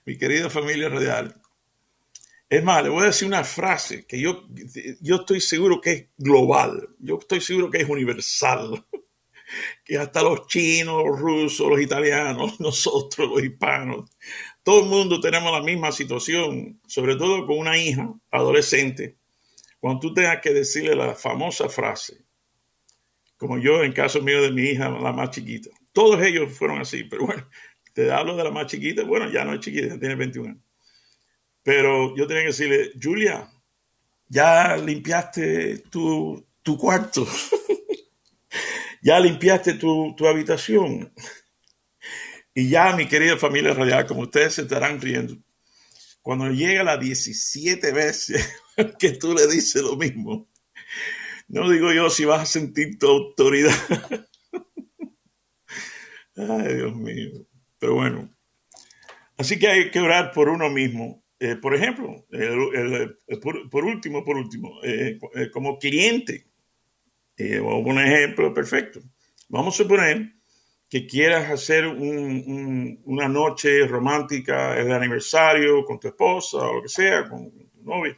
mi 0.05 0.17
querida 0.17 0.49
familia 0.51 0.89
radial, 0.89 1.41
es 2.49 2.63
más, 2.63 2.83
le 2.85 2.91
voy 2.91 3.03
a 3.03 3.07
decir 3.07 3.27
una 3.27 3.43
frase 3.43 4.07
que 4.07 4.21
yo, 4.21 4.47
yo 5.01 5.17
estoy 5.17 5.41
seguro 5.41 5.81
que 5.81 5.91
es 5.91 6.07
global, 6.17 6.89
yo 6.99 7.19
estoy 7.19 7.41
seguro 7.41 7.71
que 7.71 7.79
es 7.79 7.89
universal, 7.89 8.87
que 9.85 9.99
hasta 9.99 10.23
los 10.23 10.47
chinos, 10.47 11.03
los 11.05 11.19
rusos, 11.19 11.69
los 11.69 11.81
italianos, 11.81 12.61
nosotros, 12.61 13.31
los 13.31 13.43
hispanos, 13.43 14.11
todo 14.65 14.83
el 14.83 14.89
mundo 14.89 15.21
tenemos 15.21 15.53
la 15.53 15.63
misma 15.63 15.93
situación, 15.93 16.81
sobre 16.87 17.15
todo 17.15 17.47
con 17.47 17.59
una 17.59 17.79
hija 17.79 18.13
adolescente, 18.31 19.17
cuando 19.79 20.01
tú 20.01 20.15
tengas 20.15 20.41
que 20.41 20.53
decirle 20.53 20.97
la 20.97 21.15
famosa 21.15 21.69
frase, 21.69 22.25
como 23.37 23.59
yo 23.59 23.85
en 23.85 23.93
caso 23.93 24.23
mío 24.23 24.43
de 24.43 24.51
mi 24.51 24.63
hija, 24.63 24.89
la 24.89 25.13
más 25.13 25.31
chiquita. 25.31 25.71
Todos 25.93 26.21
ellos 26.23 26.57
fueron 26.57 26.81
así, 26.81 27.05
pero 27.05 27.27
bueno, 27.27 27.47
te 27.93 28.11
hablo 28.11 28.35
de 28.37 28.45
la 28.45 28.51
más 28.51 28.67
chiquita, 28.67 29.05
bueno, 29.05 29.31
ya 29.31 29.45
no 29.45 29.55
es 29.55 29.61
chiquita, 29.61 29.99
tiene 29.99 30.15
21 30.17 30.49
años. 30.49 30.63
Pero 31.63 32.17
yo 32.17 32.27
tenía 32.27 32.43
que 32.43 32.49
decirle, 32.49 32.93
Julia, 33.01 33.51
ya 34.29 34.77
limpiaste 34.77 35.79
tu, 35.91 36.45
cuarto, 36.79 37.27
ya 39.03 39.21
limpiaste 39.21 39.75
tu, 39.75 40.15
habitación. 40.27 41.13
Y 42.55 42.69
ya, 42.69 42.95
mi 42.95 43.07
querida 43.07 43.37
familia 43.37 43.75
radial, 43.75 44.07
como 44.07 44.23
ustedes 44.23 44.55
se 44.55 44.63
estarán 44.63 45.01
riendo, 45.01 45.37
cuando 46.23 46.49
llega 46.51 46.85
las 46.85 47.01
17 47.01 47.93
veces 47.93 48.49
que 48.99 49.11
tú 49.11 49.35
le 49.35 49.47
dices 49.47 49.83
lo 49.83 49.97
mismo, 49.97 50.49
no 51.49 51.69
digo 51.69 51.93
yo 51.93 52.09
si 52.09 52.25
vas 52.25 52.43
a 52.43 52.47
sentir 52.47 52.99
tu 52.99 53.09
autoridad. 53.09 53.75
Ay, 56.37 56.75
Dios 56.75 56.97
mío. 56.97 57.47
Pero 57.79 57.95
bueno, 57.95 58.35
así 59.37 59.59
que 59.59 59.69
hay 59.69 59.91
que 59.91 60.01
orar 60.01 60.33
por 60.33 60.49
uno 60.49 60.71
mismo 60.71 61.25
eh, 61.41 61.57
por 61.57 61.75
ejemplo, 61.75 62.25
por, 63.71 63.85
último, 63.85 64.25
por 64.25 64.37
último, 64.39 64.81
eh, 64.83 65.19
eh, 65.35 65.51
como 65.51 65.79
cliente, 65.79 66.47
un 67.39 67.99
ejemplo 67.99 68.55
perfecto. 68.55 69.01
Vamos 69.51 69.75
a 69.75 69.83
suponer 69.83 70.33
que 70.95 71.09
quieras 71.09 71.51
hacer 71.51 71.89
una 71.89 73.29
noche 73.29 73.85
romántica, 73.85 74.79
el 74.79 74.93
aniversario 74.93 75.85
con 75.85 75.99
tu 75.99 76.07
esposa 76.07 76.59
o 76.59 76.75
lo 76.75 76.83
que 76.83 76.89
sea, 76.89 77.29
con 77.29 77.51
tu 77.51 77.83
novia, 77.83 78.17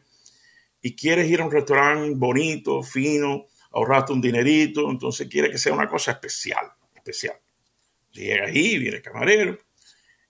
y 0.83 0.95
quieres 0.95 1.27
ir 1.31 1.41
a 1.41 1.47
un 1.47 1.51
restaurante 1.51 2.13
bonito, 2.17 2.83
fino, 2.83 3.47
ahorraste 3.71 4.13
un 4.13 4.21
dinerito, 4.21 4.91
entonces 4.91 5.27
quieres 5.27 5.53
que 5.53 5.57
sea 5.57 5.73
una 5.73 5.89
cosa 5.89 6.11
especial, 6.11 6.71
especial. 6.95 7.37
Llega 8.13 8.45
ahí, 8.45 8.79
viene 8.79 8.99
el 8.99 9.03
camarero, 9.03 9.59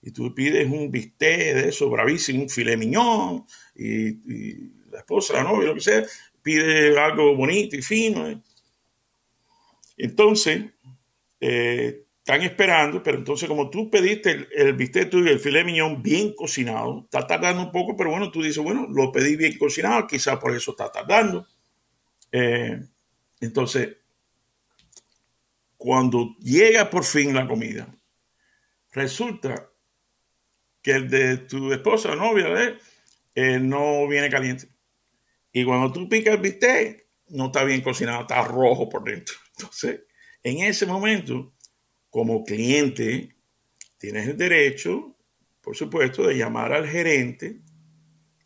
y 0.01 0.11
tú 0.11 0.33
pides 0.33 0.71
un 0.71 0.89
bistec 0.89 1.53
de 1.53 1.67
eso 1.67 1.89
bravísimo, 1.89 2.43
un 2.43 2.49
filet 2.49 2.77
miñón, 2.77 3.45
y, 3.75 4.71
la 4.89 4.99
esposa, 4.99 5.33
la 5.33 5.43
novia, 5.43 5.67
lo 5.67 5.73
que 5.75 5.81
sea, 5.81 6.05
pide 6.41 6.97
algo 6.97 7.35
bonito 7.35 7.75
y 7.75 7.81
fino. 7.81 8.25
¿eh? 8.25 8.41
Entonces, 9.97 10.63
eh, 11.41 12.06
están 12.27 12.41
esperando, 12.41 13.01
pero 13.01 13.19
entonces 13.19 13.47
como 13.47 13.69
tú 13.69 13.89
pediste 13.89 14.31
el, 14.31 14.47
el 14.51 14.73
bistec 14.73 15.09
tuyo, 15.09 15.31
el 15.31 15.39
filet 15.39 15.63
miñón 15.63 16.03
bien 16.03 16.33
cocinado, 16.35 17.03
está 17.05 17.25
tardando 17.25 17.63
un 17.63 17.71
poco, 17.71 17.95
pero 17.95 18.09
bueno, 18.09 18.29
tú 18.29 18.43
dices, 18.43 18.61
bueno, 18.61 18.85
lo 18.89 19.13
pedí 19.13 19.37
bien 19.37 19.57
cocinado, 19.57 20.05
quizás 20.05 20.37
por 20.37 20.53
eso 20.53 20.71
está 20.71 20.91
tardando. 20.91 21.47
Eh, 22.33 22.81
entonces, 23.39 23.95
cuando 25.77 26.35
llega 26.41 26.89
por 26.89 27.05
fin 27.05 27.33
la 27.33 27.47
comida, 27.47 27.87
resulta 28.91 29.69
que 30.81 30.91
el 30.91 31.09
de 31.09 31.37
tu 31.37 31.71
esposa 31.71 32.11
o 32.11 32.15
novia 32.17 32.77
eh, 33.35 33.57
no 33.57 34.05
viene 34.05 34.29
caliente. 34.29 34.67
Y 35.53 35.63
cuando 35.63 35.93
tú 35.93 36.09
picas 36.09 36.35
el 36.35 36.41
bistec, 36.41 37.07
no 37.29 37.45
está 37.45 37.63
bien 37.63 37.79
cocinado, 37.79 38.23
está 38.23 38.41
rojo 38.41 38.89
por 38.89 39.05
dentro. 39.05 39.35
Entonces, 39.57 40.01
En 40.43 40.59
ese 40.59 40.85
momento, 40.85 41.53
como 42.09 42.43
cliente, 42.43 43.35
tienes 43.97 44.27
el 44.27 44.37
derecho, 44.37 45.15
por 45.61 45.75
supuesto, 45.75 46.27
de 46.27 46.37
llamar 46.37 46.73
al 46.73 46.87
gerente 46.87 47.61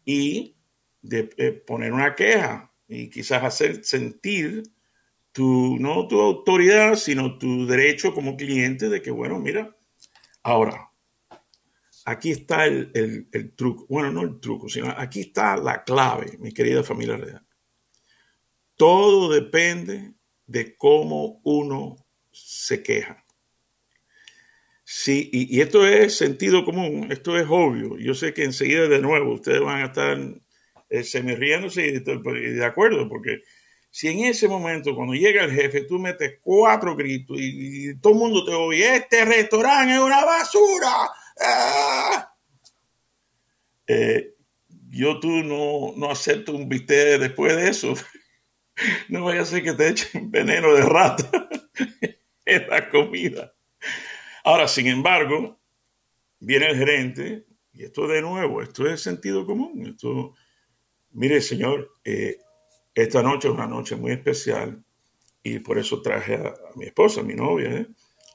y 0.06 0.58
de 1.01 1.30
eh, 1.38 1.51
poner 1.51 1.94
una 1.94 2.15
queja 2.15 2.74
y 2.88 3.10
quizás 3.10 3.44
hacer 3.44 3.84
sentir 3.84 4.63
tu, 5.32 5.77
no 5.80 6.08
tu 6.08 6.20
autoridad, 6.20 6.96
sino 6.96 7.38
tu 7.38 7.65
derecho 7.65 8.13
como 8.13 8.36
cliente 8.36 8.89
de 8.89 9.01
que, 9.01 9.12
bueno, 9.12 9.39
mira, 9.39 9.75
ahora, 10.44 10.91
aquí 12.06 12.32
está 12.32 12.65
el, 12.65 12.91
el, 13.32 13.56
truco, 13.56 13.86
bueno, 13.88 14.12
no 14.12 14.22
el 14.22 14.39
truco, 14.39 14.68
sino 14.68 14.89
aquí 14.89 15.22
está 15.22 15.56
la 15.58 15.84
clave, 15.84 16.38
mi 16.39 16.51
querida 16.51 16.84
familia 16.84 17.18
real. 17.18 17.46
Todo 18.75 19.32
depende 19.32 20.13
de 20.48 20.75
cómo 20.75 21.39
uno 21.44 21.96
se 22.32 22.82
queja. 22.82 23.21
Sí, 24.93 25.29
y, 25.31 25.62
esto 25.62 25.88
es 25.88 26.17
sentido 26.17 26.65
común, 26.65 27.07
esto 27.12 27.38
es 27.38 27.48
obvio. 27.50 27.98
Yo 27.98 28.13
sé 28.13 28.33
que 28.33 28.43
enseguida 28.43 28.89
de 28.89 29.00
nuevo 29.00 29.36
ustedes 29.36 29.62
van 29.62 29.83
a 29.83 29.86
estar 29.86 30.17
eh, 30.89 31.03
semi 31.05 31.33
riéndose 31.33 31.86
y 31.88 32.00
de 32.00 32.65
acuerdo, 32.65 33.07
porque 33.07 33.41
si 33.89 34.10
en 34.10 34.25
ese 34.25 34.50
momento, 34.50 34.93
cuando 34.93 35.13
llega 35.13 35.45
el 35.45 35.51
jefe, 35.53 35.86
tú 35.86 35.98
metes 35.98 36.39
cuatro 36.41 36.93
gritos 36.98 37.38
y, 37.39 37.95
todo 38.01 38.13
el 38.13 38.19
mundo 38.19 38.43
te 38.43 38.53
oye, 38.53 38.98
este 38.98 39.24
restaurante 39.24 39.93
es 39.93 40.01
una 40.01 40.25
basura. 40.25 41.10
¡Ah! 41.39 42.36
Eh, 43.88 44.36
yo 44.89 45.21
tú 45.21 45.29
no, 45.41 45.93
no 45.95 46.12
acepto 46.12 46.51
un 46.51 46.67
bistec 46.67 47.17
después 47.17 47.55
de 47.55 47.69
eso. 47.69 47.93
no 49.07 49.24
vaya 49.24 49.43
a 49.43 49.45
ser 49.45 49.63
que 49.63 49.74
te 49.74 49.88
echen 49.88 50.29
veneno 50.29 50.74
de 50.74 50.83
rata 50.83 51.50
en 52.45 52.67
la 52.67 52.89
comida. 52.89 53.50
Ahora, 54.43 54.67
sin 54.67 54.88
embargo, 54.88 55.60
viene 56.39 56.67
el 56.67 56.77
gerente, 56.77 57.45
y 57.74 57.83
esto 57.83 58.07
de 58.07 58.21
nuevo, 58.21 58.62
esto 58.62 58.88
es 58.88 59.01
sentido 59.01 59.45
común. 59.45 59.95
Mire, 61.12 61.41
señor, 61.41 61.91
eh, 62.03 62.38
esta 62.93 63.21
noche 63.21 63.48
es 63.48 63.53
una 63.53 63.67
noche 63.67 63.95
muy 63.95 64.12
especial 64.12 64.83
y 65.43 65.60
por 65.60 65.77
eso 65.77 66.01
traje 66.01 66.36
a, 66.36 66.53
mi 66.75 66.86
esposa, 66.86 67.21
a 67.21 67.24
mi 67.24 67.33
novia, 67.33 67.69
¿eh? 67.69 67.88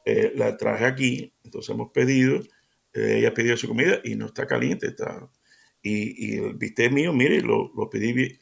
Eh, 0.05 0.33
la 0.37 0.57
traje 0.57 0.85
aquí, 0.85 1.35
entonces 1.43 1.71
hemos 1.75 1.91
pedido, 1.91 2.41
ella 2.93 3.35
pidió 3.35 3.57
su 3.57 3.67
comida 3.67 4.01
y 4.05 4.15
no 4.15 4.27
está 4.27 4.47
caliente, 4.47 4.87
está, 4.87 5.29
y, 5.83 6.37
el 6.39 6.55
bistec 6.55 6.93
mío, 6.93 7.13
mire, 7.13 7.41
lo, 7.41 7.73
lo 7.77 7.89
pedí 7.89 8.39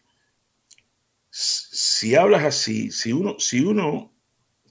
Si 1.30 2.14
hablas 2.14 2.44
así, 2.44 2.90
si 2.90 3.12
uno, 3.12 3.36
si 3.38 3.60
uno 3.60 4.14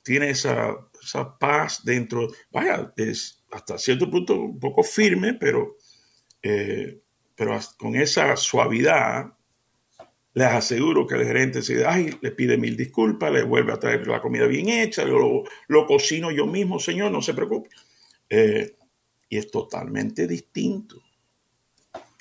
tiene 0.03 0.29
esa, 0.29 0.75
esa 1.03 1.37
paz 1.37 1.83
dentro, 1.83 2.29
vaya, 2.51 2.93
es 2.97 3.43
hasta 3.51 3.77
cierto 3.77 4.09
punto 4.09 4.35
un 4.35 4.59
poco 4.59 4.83
firme, 4.83 5.33
pero, 5.33 5.77
pero 7.35 7.59
con 7.77 7.95
esa 7.95 8.35
suavidad, 8.35 9.33
les 10.33 10.47
aseguro 10.47 11.05
que 11.05 11.15
el 11.15 11.25
gerente 11.25 11.61
se 11.61 11.85
ay, 11.85 12.17
le 12.21 12.31
pide 12.31 12.57
mil 12.57 12.75
disculpas, 12.75 13.31
le 13.31 13.43
vuelve 13.43 13.71
a 13.71 13.79
traer 13.79 14.07
la 14.07 14.19
comida 14.19 14.47
bien 14.47 14.69
hecha, 14.69 15.05
lo, 15.05 15.43
lo 15.67 15.85
cocino 15.85 16.31
yo 16.31 16.47
mismo, 16.47 16.79
señor, 16.79 17.11
no 17.11 17.21
se 17.21 17.33
preocupe. 17.33 17.69
Eh, 18.29 18.75
y 19.29 19.37
es 19.37 19.51
totalmente 19.51 20.27
distinto. 20.27 21.03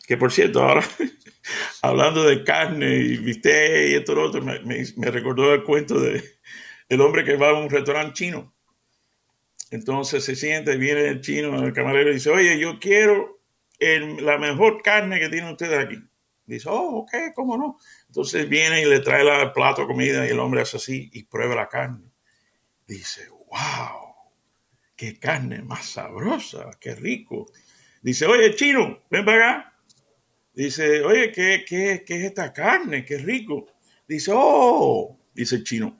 Que 0.07 0.17
por 0.17 0.31
cierto, 0.31 0.63
ahora 0.63 0.85
hablando 1.83 2.25
de 2.25 2.45
carne 2.45 2.97
y 2.97 3.17
viste 3.17 3.91
y 3.91 3.95
esto 3.95 4.15
lo 4.15 4.25
otro, 4.25 4.43
me, 4.43 4.61
me, 4.61 5.11
recordó 5.11 5.55
el 5.55 5.63
cuento 5.63 5.99
de 5.99 6.23
el 6.89 7.01
hombre 7.01 7.25
que 7.25 7.37
va 7.37 7.51
a 7.51 7.55
un 7.55 7.71
restaurante 7.71 8.13
chino. 8.15 8.52
Entonces 9.73 10.23
se 10.23 10.37
siente, 10.37 10.77
viene 10.77 11.09
el 11.09 11.23
chino, 11.23 11.65
el 11.65 11.73
camarero 11.73 12.11
y 12.11 12.15
dice, 12.15 12.29
oye, 12.29 12.59
yo 12.59 12.79
quiero 12.79 13.41
la 13.81 14.37
mejor 14.37 14.83
carne 14.83 15.19
que 15.19 15.31
tienen 15.31 15.51
ustedes 15.51 15.83
aquí. 15.83 15.97
Dice, 16.45 16.69
oh, 16.69 16.99
ok, 16.99 17.11
¿cómo 17.35 17.57
no? 17.57 17.79
Entonces 18.07 18.47
viene 18.51 18.83
y 18.83 18.85
le 18.85 19.01
trae 19.01 19.23
el 19.23 19.53
plato 19.53 19.81
de 19.81 19.87
comida 19.87 20.27
y 20.27 20.31
el 20.31 20.41
hombre 20.41 20.61
hace 20.61 20.77
así 20.77 21.09
y 21.15 21.23
prueba 21.25 21.55
la 21.55 21.71
carne. 21.71 22.13
Dice, 22.87 23.31
wow, 23.31 24.15
qué 24.95 25.19
carne 25.19 25.63
más 25.63 25.87
sabrosa, 25.87 26.69
qué 26.79 26.95
rico. 26.95 27.51
Dice, 28.03 28.27
oye, 28.27 28.55
chino, 28.55 29.01
ven 29.09 29.25
para 29.25 29.53
acá. 29.53 29.75
Dice, 30.53 31.01
oye, 31.01 31.33
¿qué, 31.33 31.65
qué, 31.67 32.05
qué 32.07 32.17
es 32.17 32.25
esta 32.25 32.53
carne? 32.53 33.07
Qué 33.07 33.17
rico. 33.17 33.69
Dice, 34.07 34.33
oh, 34.35 35.19
dice 35.33 35.57
el 35.57 35.65
chino, 35.65 35.99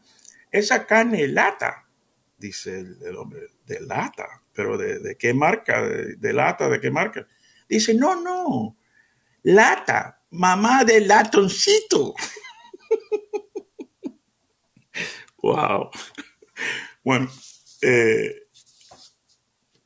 esa 0.51 0.87
carne 0.87 1.23
es 1.23 1.31
lata. 1.31 1.89
Dice 2.43 2.81
el, 2.81 3.17
hombre, 3.17 3.47
de 3.67 3.81
lata. 3.81 4.43
¿Pero 4.53 4.77
de, 4.77 5.17
qué 5.19 5.33
marca? 5.33 5.83
¿De, 5.83 6.17
de 6.17 6.33
lata? 6.33 6.69
¿De 6.69 6.81
qué 6.81 6.91
marca? 6.91 7.27
Dice, 7.69 7.95
no, 7.95 8.21
no, 8.21 8.77
lata 9.43 10.23
mamá 10.31 10.85
del 10.85 11.09
latoncito. 11.09 12.15
wow. 15.43 15.91
Bueno, 17.05 17.31
eh, 17.83 18.47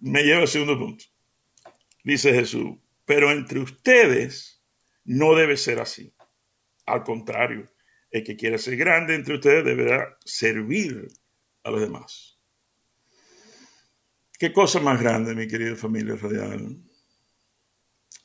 me 0.00 0.22
lleva 0.22 0.40
al 0.40 0.48
segundo 0.48 0.78
punto. 0.78 1.04
Dice 2.04 2.32
Jesús, 2.32 2.76
pero 3.04 3.30
entre 3.30 3.60
ustedes 3.60 4.62
no 5.04 5.34
debe 5.34 5.56
ser 5.56 5.80
así. 5.80 6.12
Al 6.86 7.02
contrario, 7.02 7.66
el 8.10 8.22
que 8.22 8.36
quiera 8.36 8.58
ser 8.58 8.76
grande 8.76 9.14
entre 9.14 9.34
ustedes 9.34 9.64
deberá 9.64 10.16
servir 10.24 11.08
a 11.64 11.70
los 11.70 11.80
demás. 11.80 12.35
¿Qué 14.38 14.52
cosa 14.52 14.80
más 14.80 15.00
grande, 15.00 15.34
mi 15.34 15.48
querida 15.48 15.74
familia 15.76 16.14
radial? 16.14 16.76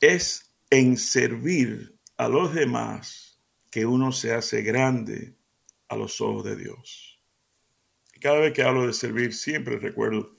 Es 0.01 0.53
en 0.69 0.97
servir 0.97 1.95
a 2.17 2.27
los 2.27 2.53
demás 2.53 3.39
que 3.69 3.85
uno 3.85 4.11
se 4.11 4.33
hace 4.33 4.61
grande 4.61 5.37
a 5.87 5.95
los 5.95 6.19
ojos 6.19 6.43
de 6.43 6.57
Dios. 6.57 7.07
cada 8.19 8.39
vez 8.39 8.53
que 8.53 8.61
hablo 8.61 8.85
de 8.85 8.93
servir, 8.93 9.33
siempre 9.33 9.79
recuerdo, 9.79 10.31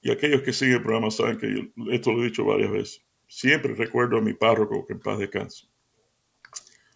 y 0.00 0.10
aquellos 0.10 0.42
que 0.42 0.54
siguen 0.54 0.76
el 0.76 0.82
programa 0.82 1.10
saben 1.10 1.38
que 1.38 1.72
esto 1.92 2.12
lo 2.12 2.22
he 2.22 2.26
dicho 2.26 2.44
varias 2.44 2.70
veces, 2.70 3.02
siempre 3.28 3.74
recuerdo 3.74 4.16
a 4.16 4.22
mi 4.22 4.32
párroco 4.32 4.86
que 4.86 4.94
en 4.94 5.00
paz 5.00 5.18
descanse. 5.18 5.66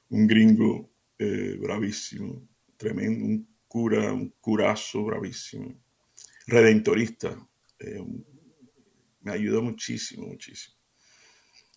Un 0.08 0.26
gringo 0.26 0.90
eh, 1.18 1.56
bravísimo, 1.60 2.48
tremendo, 2.78 3.26
un 3.26 3.48
cura, 3.68 4.12
un 4.12 4.30
curazo 4.40 5.04
bravísimo, 5.04 5.74
redentorista. 6.46 7.47
Eh, 7.80 8.04
me 9.20 9.32
ayudó 9.32 9.62
muchísimo, 9.62 10.26
muchísimo. 10.26 10.76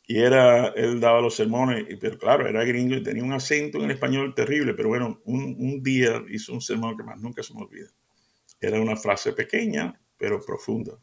Y 0.07 0.17
era, 0.17 0.69
él 0.69 0.99
daba 0.99 1.21
los 1.21 1.35
sermones, 1.35 1.85
pero 1.99 2.17
claro, 2.17 2.47
era 2.47 2.65
gringo 2.65 2.95
y 2.95 3.03
tenía 3.03 3.23
un 3.23 3.33
acento 3.33 3.77
en 3.77 3.85
el 3.85 3.91
español 3.91 4.33
terrible, 4.35 4.73
pero 4.73 4.89
bueno, 4.89 5.21
un, 5.25 5.81
día 5.81 6.21
hizo 6.29 6.53
un 6.53 6.61
sermón 6.61 6.97
que 6.97 7.03
más 7.03 7.19
nunca 7.19 7.41
se 7.43 7.53
me 7.53 7.61
olvida. 7.61 7.87
Era 8.59 8.81
una 8.81 8.95
frase 8.97 9.31
pequeña, 9.33 9.97
pero 10.17 10.41
profunda. 10.41 10.99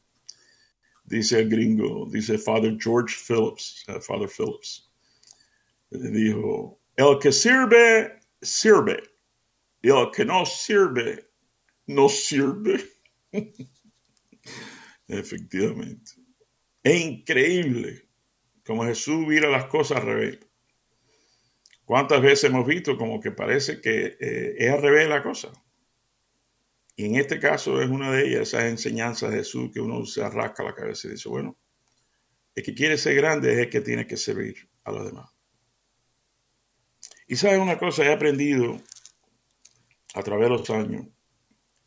Dice 1.04 1.40
el 1.40 1.48
gringo, 1.48 2.06
dice 2.10 2.36
Father 2.36 2.76
George 2.78 3.16
Phillips, 3.26 3.86
Father 4.02 4.28
Phillips, 4.28 4.90
dijo, 5.90 6.78
el 6.96 7.18
que 7.18 7.32
sirve, 7.32 8.20
sirve, 8.42 9.02
y 9.80 9.88
el 9.88 10.10
que 10.10 10.24
no 10.24 10.44
sirve, 10.44 11.30
no 11.86 12.08
sirve. 12.08 12.84
Efectivamente. 15.08 16.12
Es 16.82 17.00
increíble 17.00 18.06
como 18.64 18.84
Jesús 18.84 19.26
mira 19.26 19.48
las 19.48 19.64
cosas 19.64 19.98
al 19.98 20.06
revés. 20.06 20.38
¿Cuántas 21.84 22.20
veces 22.20 22.44
hemos 22.44 22.66
visto 22.66 22.98
como 22.98 23.18
que 23.18 23.30
parece 23.30 23.80
que 23.80 24.18
eh, 24.20 24.56
es 24.58 24.70
al 24.70 24.82
revés 24.82 25.08
la 25.08 25.22
cosa? 25.22 25.50
Y 26.94 27.06
en 27.06 27.14
este 27.14 27.40
caso 27.40 27.80
es 27.80 27.88
una 27.88 28.10
de 28.12 28.28
ellas, 28.28 28.48
esas 28.48 28.64
enseñanzas 28.64 29.30
de 29.30 29.38
Jesús 29.38 29.70
que 29.72 29.80
uno 29.80 30.04
se 30.04 30.22
arrasca 30.22 30.62
la 30.62 30.74
cabeza 30.74 31.08
y 31.08 31.12
dice, 31.12 31.28
bueno, 31.28 31.56
el 32.54 32.62
que 32.62 32.74
quiere 32.74 32.98
ser 32.98 33.14
grande 33.14 33.52
es 33.52 33.58
el 33.60 33.70
que 33.70 33.80
tiene 33.80 34.06
que 34.06 34.16
servir 34.16 34.68
a 34.84 34.92
los 34.92 35.06
demás. 35.06 35.30
Y 37.26 37.36
sabes 37.36 37.58
una 37.58 37.78
cosa, 37.78 38.04
he 38.04 38.12
aprendido 38.12 38.80
a 40.14 40.22
través 40.22 40.44
de 40.44 40.50
los 40.50 40.68
años 40.70 41.06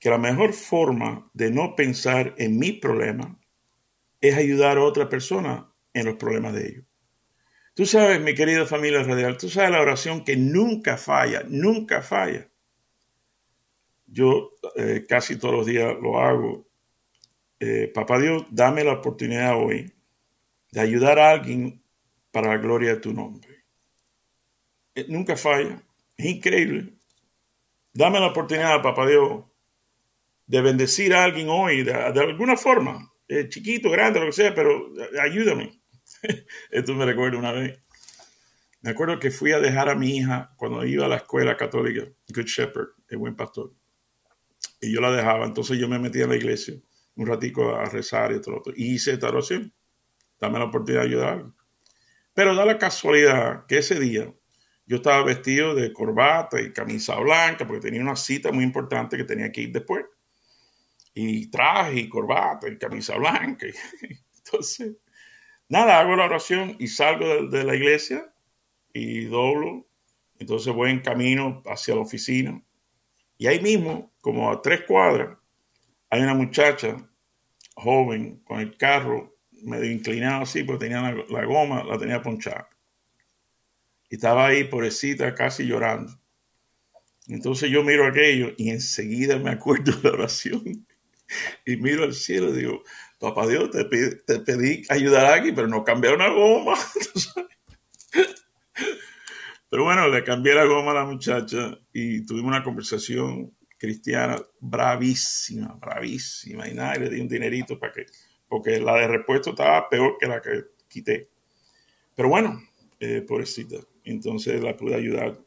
que 0.01 0.09
la 0.09 0.17
mejor 0.17 0.53
forma 0.53 1.29
de 1.33 1.51
no 1.51 1.75
pensar 1.75 2.33
en 2.39 2.57
mi 2.57 2.71
problema 2.71 3.39
es 4.19 4.35
ayudar 4.35 4.79
a 4.79 4.83
otra 4.83 5.07
persona 5.07 5.71
en 5.93 6.07
los 6.07 6.15
problemas 6.15 6.53
de 6.55 6.67
ellos. 6.67 6.85
Tú 7.75 7.85
sabes, 7.85 8.19
mi 8.19 8.33
querida 8.33 8.65
familia 8.65 9.03
radial, 9.03 9.37
tú 9.37 9.47
sabes 9.47 9.69
la 9.69 9.79
oración 9.79 10.23
que 10.23 10.35
nunca 10.35 10.97
falla, 10.97 11.43
nunca 11.47 12.01
falla. 12.01 12.49
Yo 14.07 14.53
eh, 14.75 15.05
casi 15.07 15.37
todos 15.37 15.53
los 15.53 15.65
días 15.67 15.95
lo 16.01 16.19
hago. 16.19 16.67
Eh, 17.59 17.91
papá 17.93 18.19
Dios, 18.19 18.43
dame 18.49 18.83
la 18.83 18.93
oportunidad 18.93 19.55
hoy 19.55 19.93
de 20.71 20.81
ayudar 20.81 21.19
a 21.19 21.29
alguien 21.29 21.83
para 22.31 22.47
la 22.49 22.57
gloria 22.57 22.95
de 22.95 23.01
tu 23.01 23.13
nombre. 23.13 23.65
Eh, 24.95 25.05
nunca 25.09 25.37
falla, 25.37 25.79
es 26.17 26.25
increíble. 26.25 26.95
Dame 27.93 28.19
la 28.19 28.27
oportunidad, 28.27 28.81
papá 28.81 29.05
Dios, 29.05 29.50
de 30.51 30.61
bendecir 30.61 31.13
a 31.13 31.23
alguien 31.23 31.47
hoy, 31.49 31.81
de, 31.81 31.93
alguna 31.93 32.57
forma, 32.57 33.09
eh, 33.29 33.47
chiquito, 33.47 33.89
grande, 33.89 34.19
lo 34.19 34.25
que 34.25 34.33
sea, 34.33 34.53
pero 34.53 34.91
ayúdame. 35.23 35.81
Esto 36.71 36.93
me 36.93 37.05
recuerda 37.05 37.37
una 37.37 37.53
vez. 37.53 37.79
Me 38.81 38.89
acuerdo 38.89 39.17
que 39.17 39.31
fui 39.31 39.53
a 39.53 39.61
dejar 39.61 39.87
a 39.87 39.95
mi 39.95 40.17
hija 40.17 40.53
cuando 40.57 40.85
iba 40.85 41.05
a 41.05 41.07
la 41.07 41.15
escuela 41.15 41.55
católica, 41.55 42.05
Good 42.35 42.47
Shepherd, 42.47 42.89
el 43.07 43.17
buen 43.17 43.37
pastor. 43.37 43.71
Y 44.81 44.93
yo 44.93 44.99
la 44.99 45.13
dejaba, 45.13 45.45
entonces 45.45 45.77
yo 45.79 45.87
me 45.87 45.99
metía 45.99 46.23
en 46.23 46.31
la 46.31 46.35
iglesia 46.35 46.75
un 47.15 47.27
ratico 47.27 47.73
a 47.73 47.85
rezar 47.85 48.33
y 48.33 48.41
todo. 48.41 48.61
Y 48.75 48.95
hice 48.95 49.13
esta 49.13 49.29
oración. 49.29 49.73
Dame 50.37 50.59
la 50.59 50.65
oportunidad 50.65 51.03
de 51.03 51.07
ayudar. 51.07 51.45
Pero 52.33 52.55
da 52.55 52.65
la 52.65 52.77
casualidad 52.77 53.65
que 53.67 53.77
ese 53.77 53.97
día 53.97 54.33
yo 54.85 54.97
estaba 54.97 55.23
vestido 55.23 55.73
de 55.75 55.93
corbata 55.93 56.59
y 56.59 56.73
camisa 56.73 57.17
blanca 57.21 57.65
porque 57.65 57.87
tenía 57.87 58.01
una 58.01 58.17
cita 58.17 58.51
muy 58.51 58.65
importante 58.65 59.15
que 59.15 59.23
tenía 59.23 59.49
que 59.49 59.61
ir 59.61 59.71
después. 59.71 60.03
Y 61.13 61.47
traje 61.47 61.99
y 61.99 62.09
corbata 62.09 62.69
y 62.69 62.77
camisa 62.77 63.17
blanca. 63.17 63.67
Entonces, 64.37 64.93
nada, 65.67 65.99
hago 65.99 66.15
la 66.15 66.25
oración 66.25 66.75
y 66.79 66.87
salgo 66.87 67.47
de, 67.47 67.63
la 67.63 67.75
iglesia 67.75 68.33
y 68.93 69.25
doblo. 69.25 69.87
Entonces 70.39 70.73
voy 70.73 70.91
en 70.91 71.01
camino 71.01 71.61
hacia 71.65 71.95
la 71.95 72.01
oficina. 72.01 72.61
Y 73.37 73.47
ahí 73.47 73.59
mismo, 73.59 74.11
como 74.21 74.51
a 74.51 74.61
tres 74.61 74.81
cuadras, 74.81 75.37
hay 76.09 76.21
una 76.21 76.33
muchacha 76.33 76.97
joven 77.75 78.41
con 78.43 78.59
el 78.59 78.77
carro 78.77 79.35
medio 79.63 79.91
inclinado 79.91 80.43
así, 80.43 80.63
porque 80.63 80.85
tenía 80.85 81.01
la, 81.29 81.45
goma, 81.45 81.83
la 81.83 81.97
tenía 81.97 82.21
ponchada. 82.21 82.69
Estaba 84.09 84.47
ahí, 84.47 84.65
pobrecita, 84.65 85.33
casi 85.33 85.65
llorando. 85.65 86.11
Entonces 87.27 87.69
yo 87.69 87.83
miro 87.83 88.05
aquello 88.05 88.53
y 88.57 88.71
enseguida 88.71 89.37
me 89.37 89.51
acuerdo 89.51 89.93
de 89.93 90.09
la 90.09 90.15
oración. 90.15 90.85
Y 91.65 91.77
miro 91.77 92.03
al 92.03 92.13
cielo 92.13 92.49
y 92.49 92.59
digo, 92.59 92.83
papá 93.19 93.47
Dios, 93.47 93.69
te, 93.71 93.85
pedí, 93.85 94.83
ayudar 94.89 95.39
aquí, 95.39 95.51
pero 95.51 95.67
no 95.67 95.83
cambié 95.83 96.13
una 96.13 96.29
goma. 96.29 96.75
pero 99.69 99.83
bueno, 99.83 100.09
le 100.09 100.23
cambié 100.23 100.53
la 100.53 100.65
goma 100.65 100.91
a 100.91 100.95
la 100.95 101.05
muchacha 101.05 101.77
y 101.93 102.25
tuvimos 102.25 102.49
una 102.49 102.63
conversación 102.63 103.55
cristiana 103.77 104.35
bravísima, 104.59 105.73
bravísima. 105.79 106.67
Y 106.67 106.73
nada, 106.73 106.95
le 106.95 107.09
di 107.09 107.21
un 107.21 107.27
dinerito 107.27 107.79
para 107.79 107.93
que, 107.93 108.05
porque 108.47 108.79
la 108.79 108.95
de 108.95 109.07
repuesto 109.07 109.51
estaba 109.51 109.89
peor 109.89 110.17
que 110.19 110.27
la 110.27 110.41
que 110.41 110.65
quité. 110.87 111.29
Pero 112.15 112.29
bueno, 112.29 112.61
eh, 112.99 113.23
pobrecita. 113.27 113.77
Entonces 114.03 114.61
la 114.61 114.75
pude 114.75 114.95
ayudar 114.95 115.39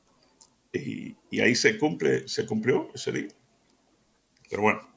y, 0.72 1.16
ahí 1.40 1.54
se 1.54 1.78
cumple, 1.78 2.26
se 2.26 2.46
cumplió 2.46 2.90
ese 2.94 3.12
día. 3.12 3.28
Pero 4.50 4.62
bueno, 4.62 4.93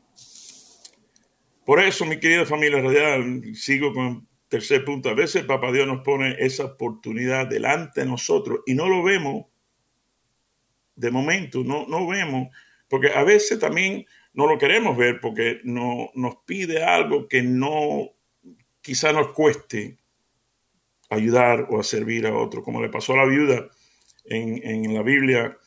por 1.68 1.82
eso, 1.82 2.06
mi 2.06 2.18
querida 2.18 2.46
familia 2.46 2.80
radial, 2.80 3.44
sigo 3.54 3.92
con 3.94 4.26
tercer 4.48 4.86
punto. 4.86 5.10
A 5.10 5.14
veces 5.14 5.44
Papá 5.44 5.70
Dios 5.70 5.86
nos 5.86 6.02
pone 6.02 6.38
esa 6.40 6.64
oportunidad 6.64 7.46
delante 7.46 8.00
de 8.00 8.08
nosotros 8.08 8.62
y 8.66 8.74
no 8.74 8.88
lo 8.88 9.04
vemos 9.04 9.48
de 10.96 11.12
momento, 11.12 11.66
no, 11.66 11.86
no 11.86 12.08
vemos, 12.08 12.56
porque 12.88 13.10
a 13.10 13.22
veces 13.26 13.60
también 13.60 14.06
no 14.32 14.48
lo 14.48 14.58
queremos 14.58 14.96
ver 14.96 15.20
porque 15.20 15.60
no, 15.66 16.10
nos 16.16 16.38
pide 16.46 16.86
algo 16.86 17.28
que 17.28 17.42
no, 17.42 18.12
quizá 18.80 19.12
nos 19.12 19.34
cueste 19.34 19.98
ayudar 21.10 21.68
o 21.70 21.82
a 21.82 21.84
servir 21.84 22.28
a 22.28 22.34
otro, 22.34 22.64
como 22.64 22.82
le 22.82 22.88
pasó 22.88 23.12
a 23.12 23.18
la 23.18 23.26
viuda 23.26 23.68
en, 24.24 24.66
en 24.66 24.94
la 24.94 25.02
Biblia, 25.02 25.58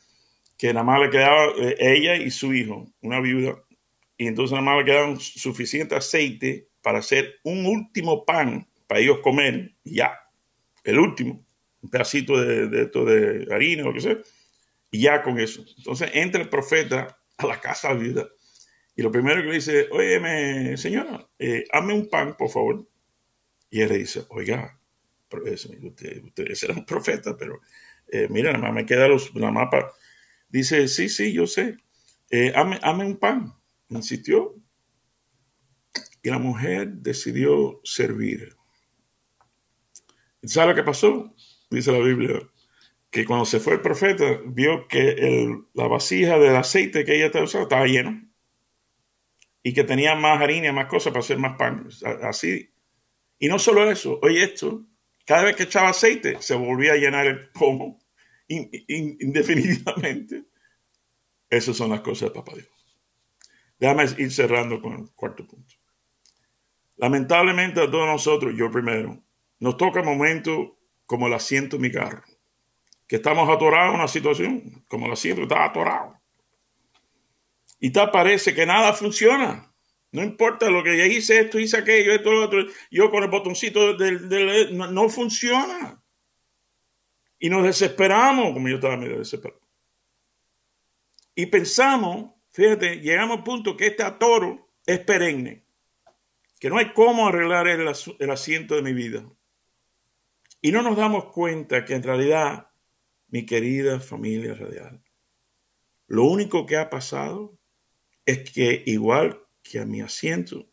que 0.57 0.73
nada 0.73 0.83
más 0.83 0.99
le 0.99 1.11
quedaba 1.11 1.51
eh, 1.59 1.75
ella 1.77 2.15
y 2.15 2.31
su 2.31 2.55
hijo, 2.55 2.87
una 3.01 3.19
viuda, 3.19 3.61
y 4.21 4.27
entonces 4.27 4.51
nada 4.51 4.63
más 4.63 4.77
le 4.77 4.85
quedaba 4.85 5.19
suficiente 5.19 5.95
aceite 5.95 6.67
para 6.83 6.99
hacer 6.99 7.39
un 7.43 7.65
último 7.65 8.23
pan 8.23 8.67
para 8.85 9.01
ellos 9.01 9.17
comer, 9.17 9.73
ya, 9.83 10.15
el 10.83 10.99
último, 10.99 11.43
un 11.81 11.89
pedacito 11.89 12.39
de, 12.39 12.67
de, 12.67 12.85
de 12.85 13.51
harina 13.51 13.81
o 13.81 13.87
lo 13.87 13.93
que 13.95 14.01
sea, 14.01 14.17
y 14.91 15.01
ya 15.01 15.23
con 15.23 15.39
eso. 15.39 15.65
Entonces 15.75 16.11
entra 16.13 16.39
el 16.39 16.49
profeta 16.49 17.17
a 17.35 17.47
la 17.47 17.59
casa 17.59 17.87
de 17.87 17.93
la 17.95 17.99
viuda, 17.99 18.29
y 18.95 19.01
lo 19.01 19.11
primero 19.11 19.41
que 19.41 19.47
le 19.47 19.55
dice, 19.55 19.87
oye, 19.89 20.77
señora, 20.77 21.27
eh, 21.39 21.63
hazme 21.71 21.95
un 21.95 22.07
pan, 22.07 22.37
por 22.37 22.51
favor. 22.51 22.87
Y 23.71 23.81
él 23.81 23.89
le 23.89 23.97
dice, 23.97 24.25
oiga, 24.29 24.79
usted, 25.31 26.23
usted 26.25 26.63
era 26.69 26.75
un 26.75 26.85
profeta, 26.85 27.35
pero 27.35 27.59
eh, 28.07 28.27
mira, 28.29 28.51
nada 28.51 28.65
más 28.65 28.73
me 28.73 28.85
queda 28.85 29.07
los, 29.07 29.33
la 29.33 29.49
mapa. 29.49 29.91
Dice, 30.47 30.87
sí, 30.87 31.09
sí, 31.09 31.33
yo 31.33 31.47
sé. 31.47 31.77
Eh, 32.29 32.53
ame, 32.55 33.05
un 33.05 33.17
pan. 33.17 33.55
Insistió. 33.91 34.55
Y 36.23 36.29
la 36.29 36.39
mujer 36.39 36.89
decidió 36.93 37.79
servir. 37.83 38.55
¿Sabe 40.43 40.69
lo 40.71 40.75
que 40.75 40.83
pasó? 40.83 41.35
Dice 41.69 41.91
la 41.91 41.99
Biblia. 41.99 42.39
Que 43.09 43.25
cuando 43.25 43.45
se 43.45 43.59
fue 43.59 43.73
el 43.73 43.81
profeta, 43.81 44.39
vio 44.45 44.87
que 44.87 45.55
la 45.73 45.87
vasija 45.87 46.39
del 46.39 46.55
aceite 46.55 47.05
que 47.05 47.15
ella 47.15 47.27
estaba 47.27 47.45
usando 47.45 47.67
estaba 47.67 47.85
lleno. 47.85 48.27
Y 49.63 49.73
que 49.73 49.83
tenía 49.83 50.15
más 50.15 50.41
harina, 50.41 50.71
más 50.71 50.87
cosas 50.87 51.11
para 51.11 51.19
hacer 51.19 51.37
más 51.37 51.57
pan. 51.57 51.87
Así. 52.23 52.73
Y 53.37 53.47
no 53.47 53.59
solo 53.59 53.89
eso, 53.91 54.19
oye 54.21 54.43
esto, 54.43 54.85
cada 55.25 55.43
vez 55.43 55.55
que 55.55 55.63
echaba 55.63 55.89
aceite, 55.89 56.41
se 56.41 56.55
volvía 56.55 56.93
a 56.93 56.97
llenar 56.97 57.25
el 57.27 57.49
pomo 57.49 57.99
indefinidamente. 58.47 60.45
Esas 61.49 61.75
son 61.75 61.89
las 61.89 62.01
cosas 62.01 62.29
de 62.29 62.35
Papá 62.35 62.53
Dios. 62.53 62.80
Déjame 63.81 64.05
ir 64.19 64.31
cerrando 64.31 64.79
con 64.79 64.93
el 64.93 65.11
cuarto 65.15 65.45
punto. 65.47 65.73
Lamentablemente 66.97 67.81
a 67.81 67.89
todos 67.89 68.05
nosotros, 68.05 68.53
yo 68.55 68.69
primero, 68.69 69.23
nos 69.57 69.75
toca 69.75 70.03
momento 70.03 70.77
como 71.07 71.25
el 71.25 71.33
asiento 71.33 71.77
en 71.77 71.81
mi 71.81 71.91
carro, 71.91 72.21
que 73.07 73.15
estamos 73.15 73.49
atorados 73.49 73.89
en 73.89 73.95
una 73.95 74.07
situación, 74.07 74.85
como 74.87 75.07
el 75.07 75.13
asiento 75.13 75.41
está 75.41 75.65
atorado. 75.65 76.21
Y 77.79 77.89
te 77.89 78.07
parece 78.09 78.53
que 78.53 78.67
nada 78.67 78.93
funciona. 78.93 79.73
No 80.11 80.21
importa 80.21 80.69
lo 80.69 80.83
que 80.83 80.95
ya 80.95 81.07
hice, 81.07 81.39
esto, 81.39 81.57
hice 81.57 81.77
aquello, 81.77 82.13
esto, 82.13 82.31
lo 82.31 82.43
otro. 82.43 82.63
Yo 82.91 83.09
con 83.09 83.23
el 83.23 83.31
botoncito 83.31 83.97
del, 83.97 84.77
no, 84.77 85.09
funciona. 85.09 85.99
Y 87.39 87.49
nos 87.49 87.63
desesperamos, 87.63 88.53
como 88.53 88.69
yo 88.69 88.75
estaba 88.75 88.95
medio 88.95 89.17
desesperado. 89.17 89.59
Y 91.33 91.47
pensamos, 91.47 92.40
fíjate, 92.51 93.01
llegamos 93.01 93.37
al 93.37 93.43
punto 93.43 93.77
que 93.77 93.87
este 93.87 94.03
atoro 94.03 94.69
es 94.85 94.99
perenne. 94.99 95.63
Que 96.59 96.69
no 96.69 96.77
hay 96.77 96.93
cómo 96.93 97.27
arreglar 97.27 97.67
el, 97.67 97.87
asiento 98.29 98.75
de 98.75 98.81
mi 98.81 98.93
vida. 98.93 99.25
Y 100.61 100.71
no 100.71 100.83
nos 100.83 100.95
damos 100.95 101.25
cuenta 101.31 101.85
que 101.85 101.95
en 101.95 102.03
realidad, 102.03 102.69
mi 103.29 103.45
querida 103.45 103.99
familia 103.99 104.53
radial, 104.53 105.03
lo 106.07 106.25
único 106.25 106.65
que 106.65 106.77
ha 106.77 106.89
pasado 106.89 107.57
es 108.25 108.51
que 108.51 108.83
igual 108.85 109.41
que 109.63 109.79
a 109.79 109.85
mi 109.85 110.01
asiento 110.01 110.69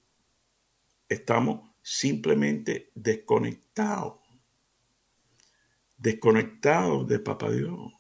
estamos 1.09 1.71
simplemente 1.81 2.91
desconectados, 2.95 4.19
desconectados 5.97 7.09
de 7.09 7.19
Papá 7.19 7.51
Dios. 7.51 7.93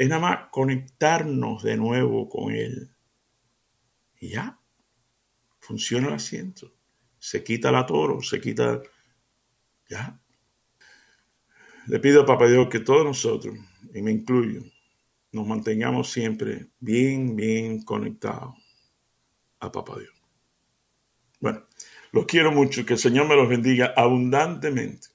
Es, 0.00 0.08
nada 0.08 0.22
más 0.22 0.48
conectarnos 0.50 1.62
de 1.62 1.76
nuevo 1.76 2.26
con 2.26 2.54
Él. 2.54 2.90
Y 4.18 4.30
ya, 4.30 4.58
funciona 5.58 6.08
el 6.08 6.14
asiento. 6.14 6.72
Se 7.18 7.44
quita 7.44 7.70
la 7.70 7.84
toro, 7.84 8.22
se 8.22 8.40
quita... 8.40 8.80
Ya. 9.90 10.18
Le 11.86 12.00
pido 12.00 12.22
a 12.22 12.24
Papá 12.24 12.48
Dios 12.48 12.68
que 12.70 12.80
todos 12.80 13.04
nosotros, 13.04 13.54
y 13.92 14.00
me 14.00 14.10
incluyo, 14.10 14.62
nos 15.32 15.46
mantengamos 15.46 16.10
siempre 16.10 16.68
bien, 16.78 17.36
bien 17.36 17.82
conectados 17.82 18.54
a 19.58 19.70
Papá 19.70 19.98
Dios. 19.98 20.14
Bueno, 21.40 21.66
los 22.12 22.24
quiero 22.24 22.52
mucho, 22.52 22.86
que 22.86 22.94
el 22.94 22.98
Señor 22.98 23.28
me 23.28 23.36
los 23.36 23.50
bendiga 23.50 23.92
abundantemente. 23.94 25.08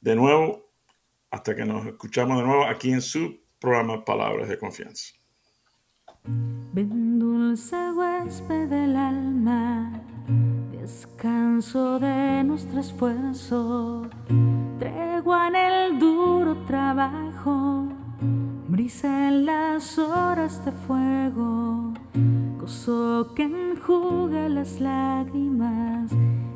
De 0.00 0.16
nuevo, 0.16 0.72
hasta 1.30 1.54
que 1.54 1.66
nos 1.66 1.86
escuchamos 1.86 2.38
de 2.38 2.44
nuevo 2.44 2.64
aquí 2.64 2.90
en 2.92 3.02
su 3.02 3.41
programa 3.62 4.04
Palabras 4.04 4.48
de 4.48 4.58
Confianza. 4.58 5.14
Ven 6.74 7.18
dulce 7.18 7.76
huésped 7.92 8.68
del 8.68 8.96
alma, 8.96 9.92
descanso 10.70 11.98
de 11.98 12.44
nuestro 12.44 12.80
esfuerzo, 12.80 14.08
tregua 14.78 15.48
en 15.48 15.56
el 15.56 15.98
duro 15.98 16.64
trabajo, 16.66 17.88
brisa 18.68 19.28
en 19.28 19.46
las 19.46 19.98
horas 19.98 20.64
de 20.64 20.72
fuego 20.72 21.92
gozo 22.62 23.32
que 23.34 23.42
enjuga 23.42 24.48
las 24.48 24.80
lágrimas 24.80 26.12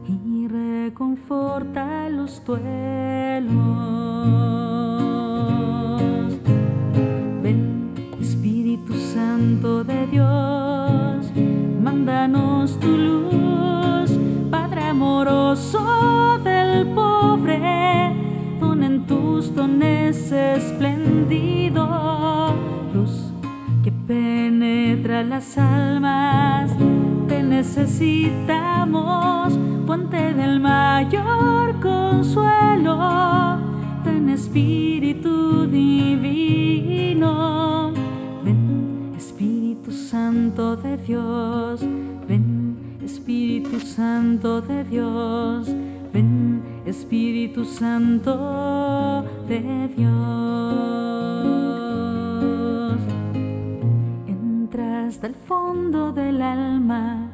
y 0.07 0.47
reconforta 0.47 2.09
los 2.09 2.45
duelos. 2.45 4.56
Dones 19.77 20.33
espléndido, 20.33 21.87
luz 22.95 23.31
que 23.85 23.93
penetra 23.93 25.23
las 25.23 25.59
almas, 25.59 26.75
te 27.29 27.43
necesitamos, 27.43 29.59
fuente 29.87 30.33
del 30.35 30.61
mayor 30.61 31.79
consuelo, 31.81 33.59
ven 34.05 34.31
Espíritu 34.31 35.67
Divino, 35.67 37.25
ven 38.45 39.13
Espíritu 39.17 39.91
Santo 39.93 40.77
de 40.77 40.97
Dios, 40.97 41.83
ven 42.27 42.99
Espíritu 43.05 43.79
Santo 43.81 44.63
de 44.63 44.85
Dios, 44.85 45.69
Espíritu 46.87 47.65
Santo 47.65 49.25
de 49.49 49.89
Dios. 49.89 50.07
Entra 54.29 55.07
hasta 55.07 55.27
el 55.27 55.35
fondo 55.35 56.13
del 56.13 56.41
alma, 56.41 57.33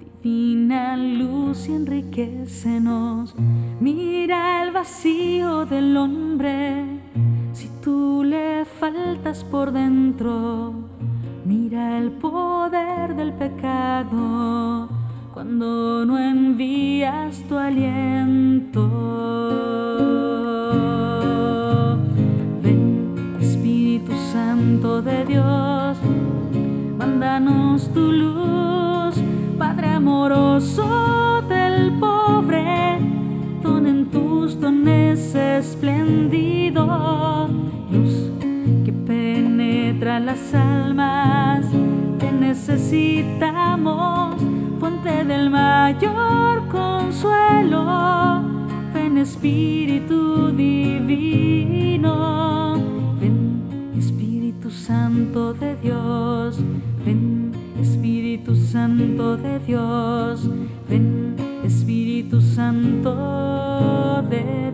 divina 0.00 0.96
luz 0.96 1.68
y 1.68 1.74
enriquecenos. 1.74 3.36
Mira 3.78 4.64
el 4.64 4.72
vacío 4.72 5.66
del 5.66 5.96
hombre, 5.96 7.00
si 7.52 7.68
tú 7.80 8.24
le 8.24 8.64
faltas 8.64 9.44
por 9.44 9.70
dentro. 9.70 10.74
Mira 11.44 11.96
el 11.98 12.10
poder 12.10 13.14
del 13.14 13.34
pecado 13.34 14.93
cuando 15.34 16.06
no 16.06 16.16
envías 16.16 17.42
tu 17.48 17.58
aliento. 17.58 18.88
Ven, 22.62 23.36
Espíritu 23.40 24.12
Santo 24.32 25.02
de 25.02 25.24
Dios, 25.24 25.98
mándanos 26.96 27.92
tu 27.92 28.12
luz, 28.12 29.16
Padre 29.58 29.88
amoroso 29.88 31.42
del 31.48 31.98
pobre, 31.98 33.00
don 33.60 33.88
en 33.88 34.06
tus 34.12 34.60
dones 34.60 35.34
espléndido, 35.34 37.48
luz 37.90 38.30
que 38.84 38.92
penetra 38.92 40.20
las 40.20 40.54
almas, 40.54 41.66
te 42.20 42.30
necesitamos 42.30 44.53
fuente 44.84 45.24
del 45.24 45.48
mayor 45.48 46.68
consuelo, 46.68 48.42
ven 48.92 49.16
Espíritu 49.16 50.50
Divino, 50.54 52.12
ven 53.18 53.94
Espíritu 53.96 54.70
Santo 54.70 55.54
de 55.54 55.76
Dios, 55.76 56.60
ven 57.02 57.52
Espíritu 57.80 58.54
Santo 58.54 59.38
de 59.38 59.58
Dios, 59.60 60.50
ven 60.86 61.34
Espíritu 61.64 62.42
Santo 62.42 64.20
de 64.28 64.42
Dios. 64.42 64.73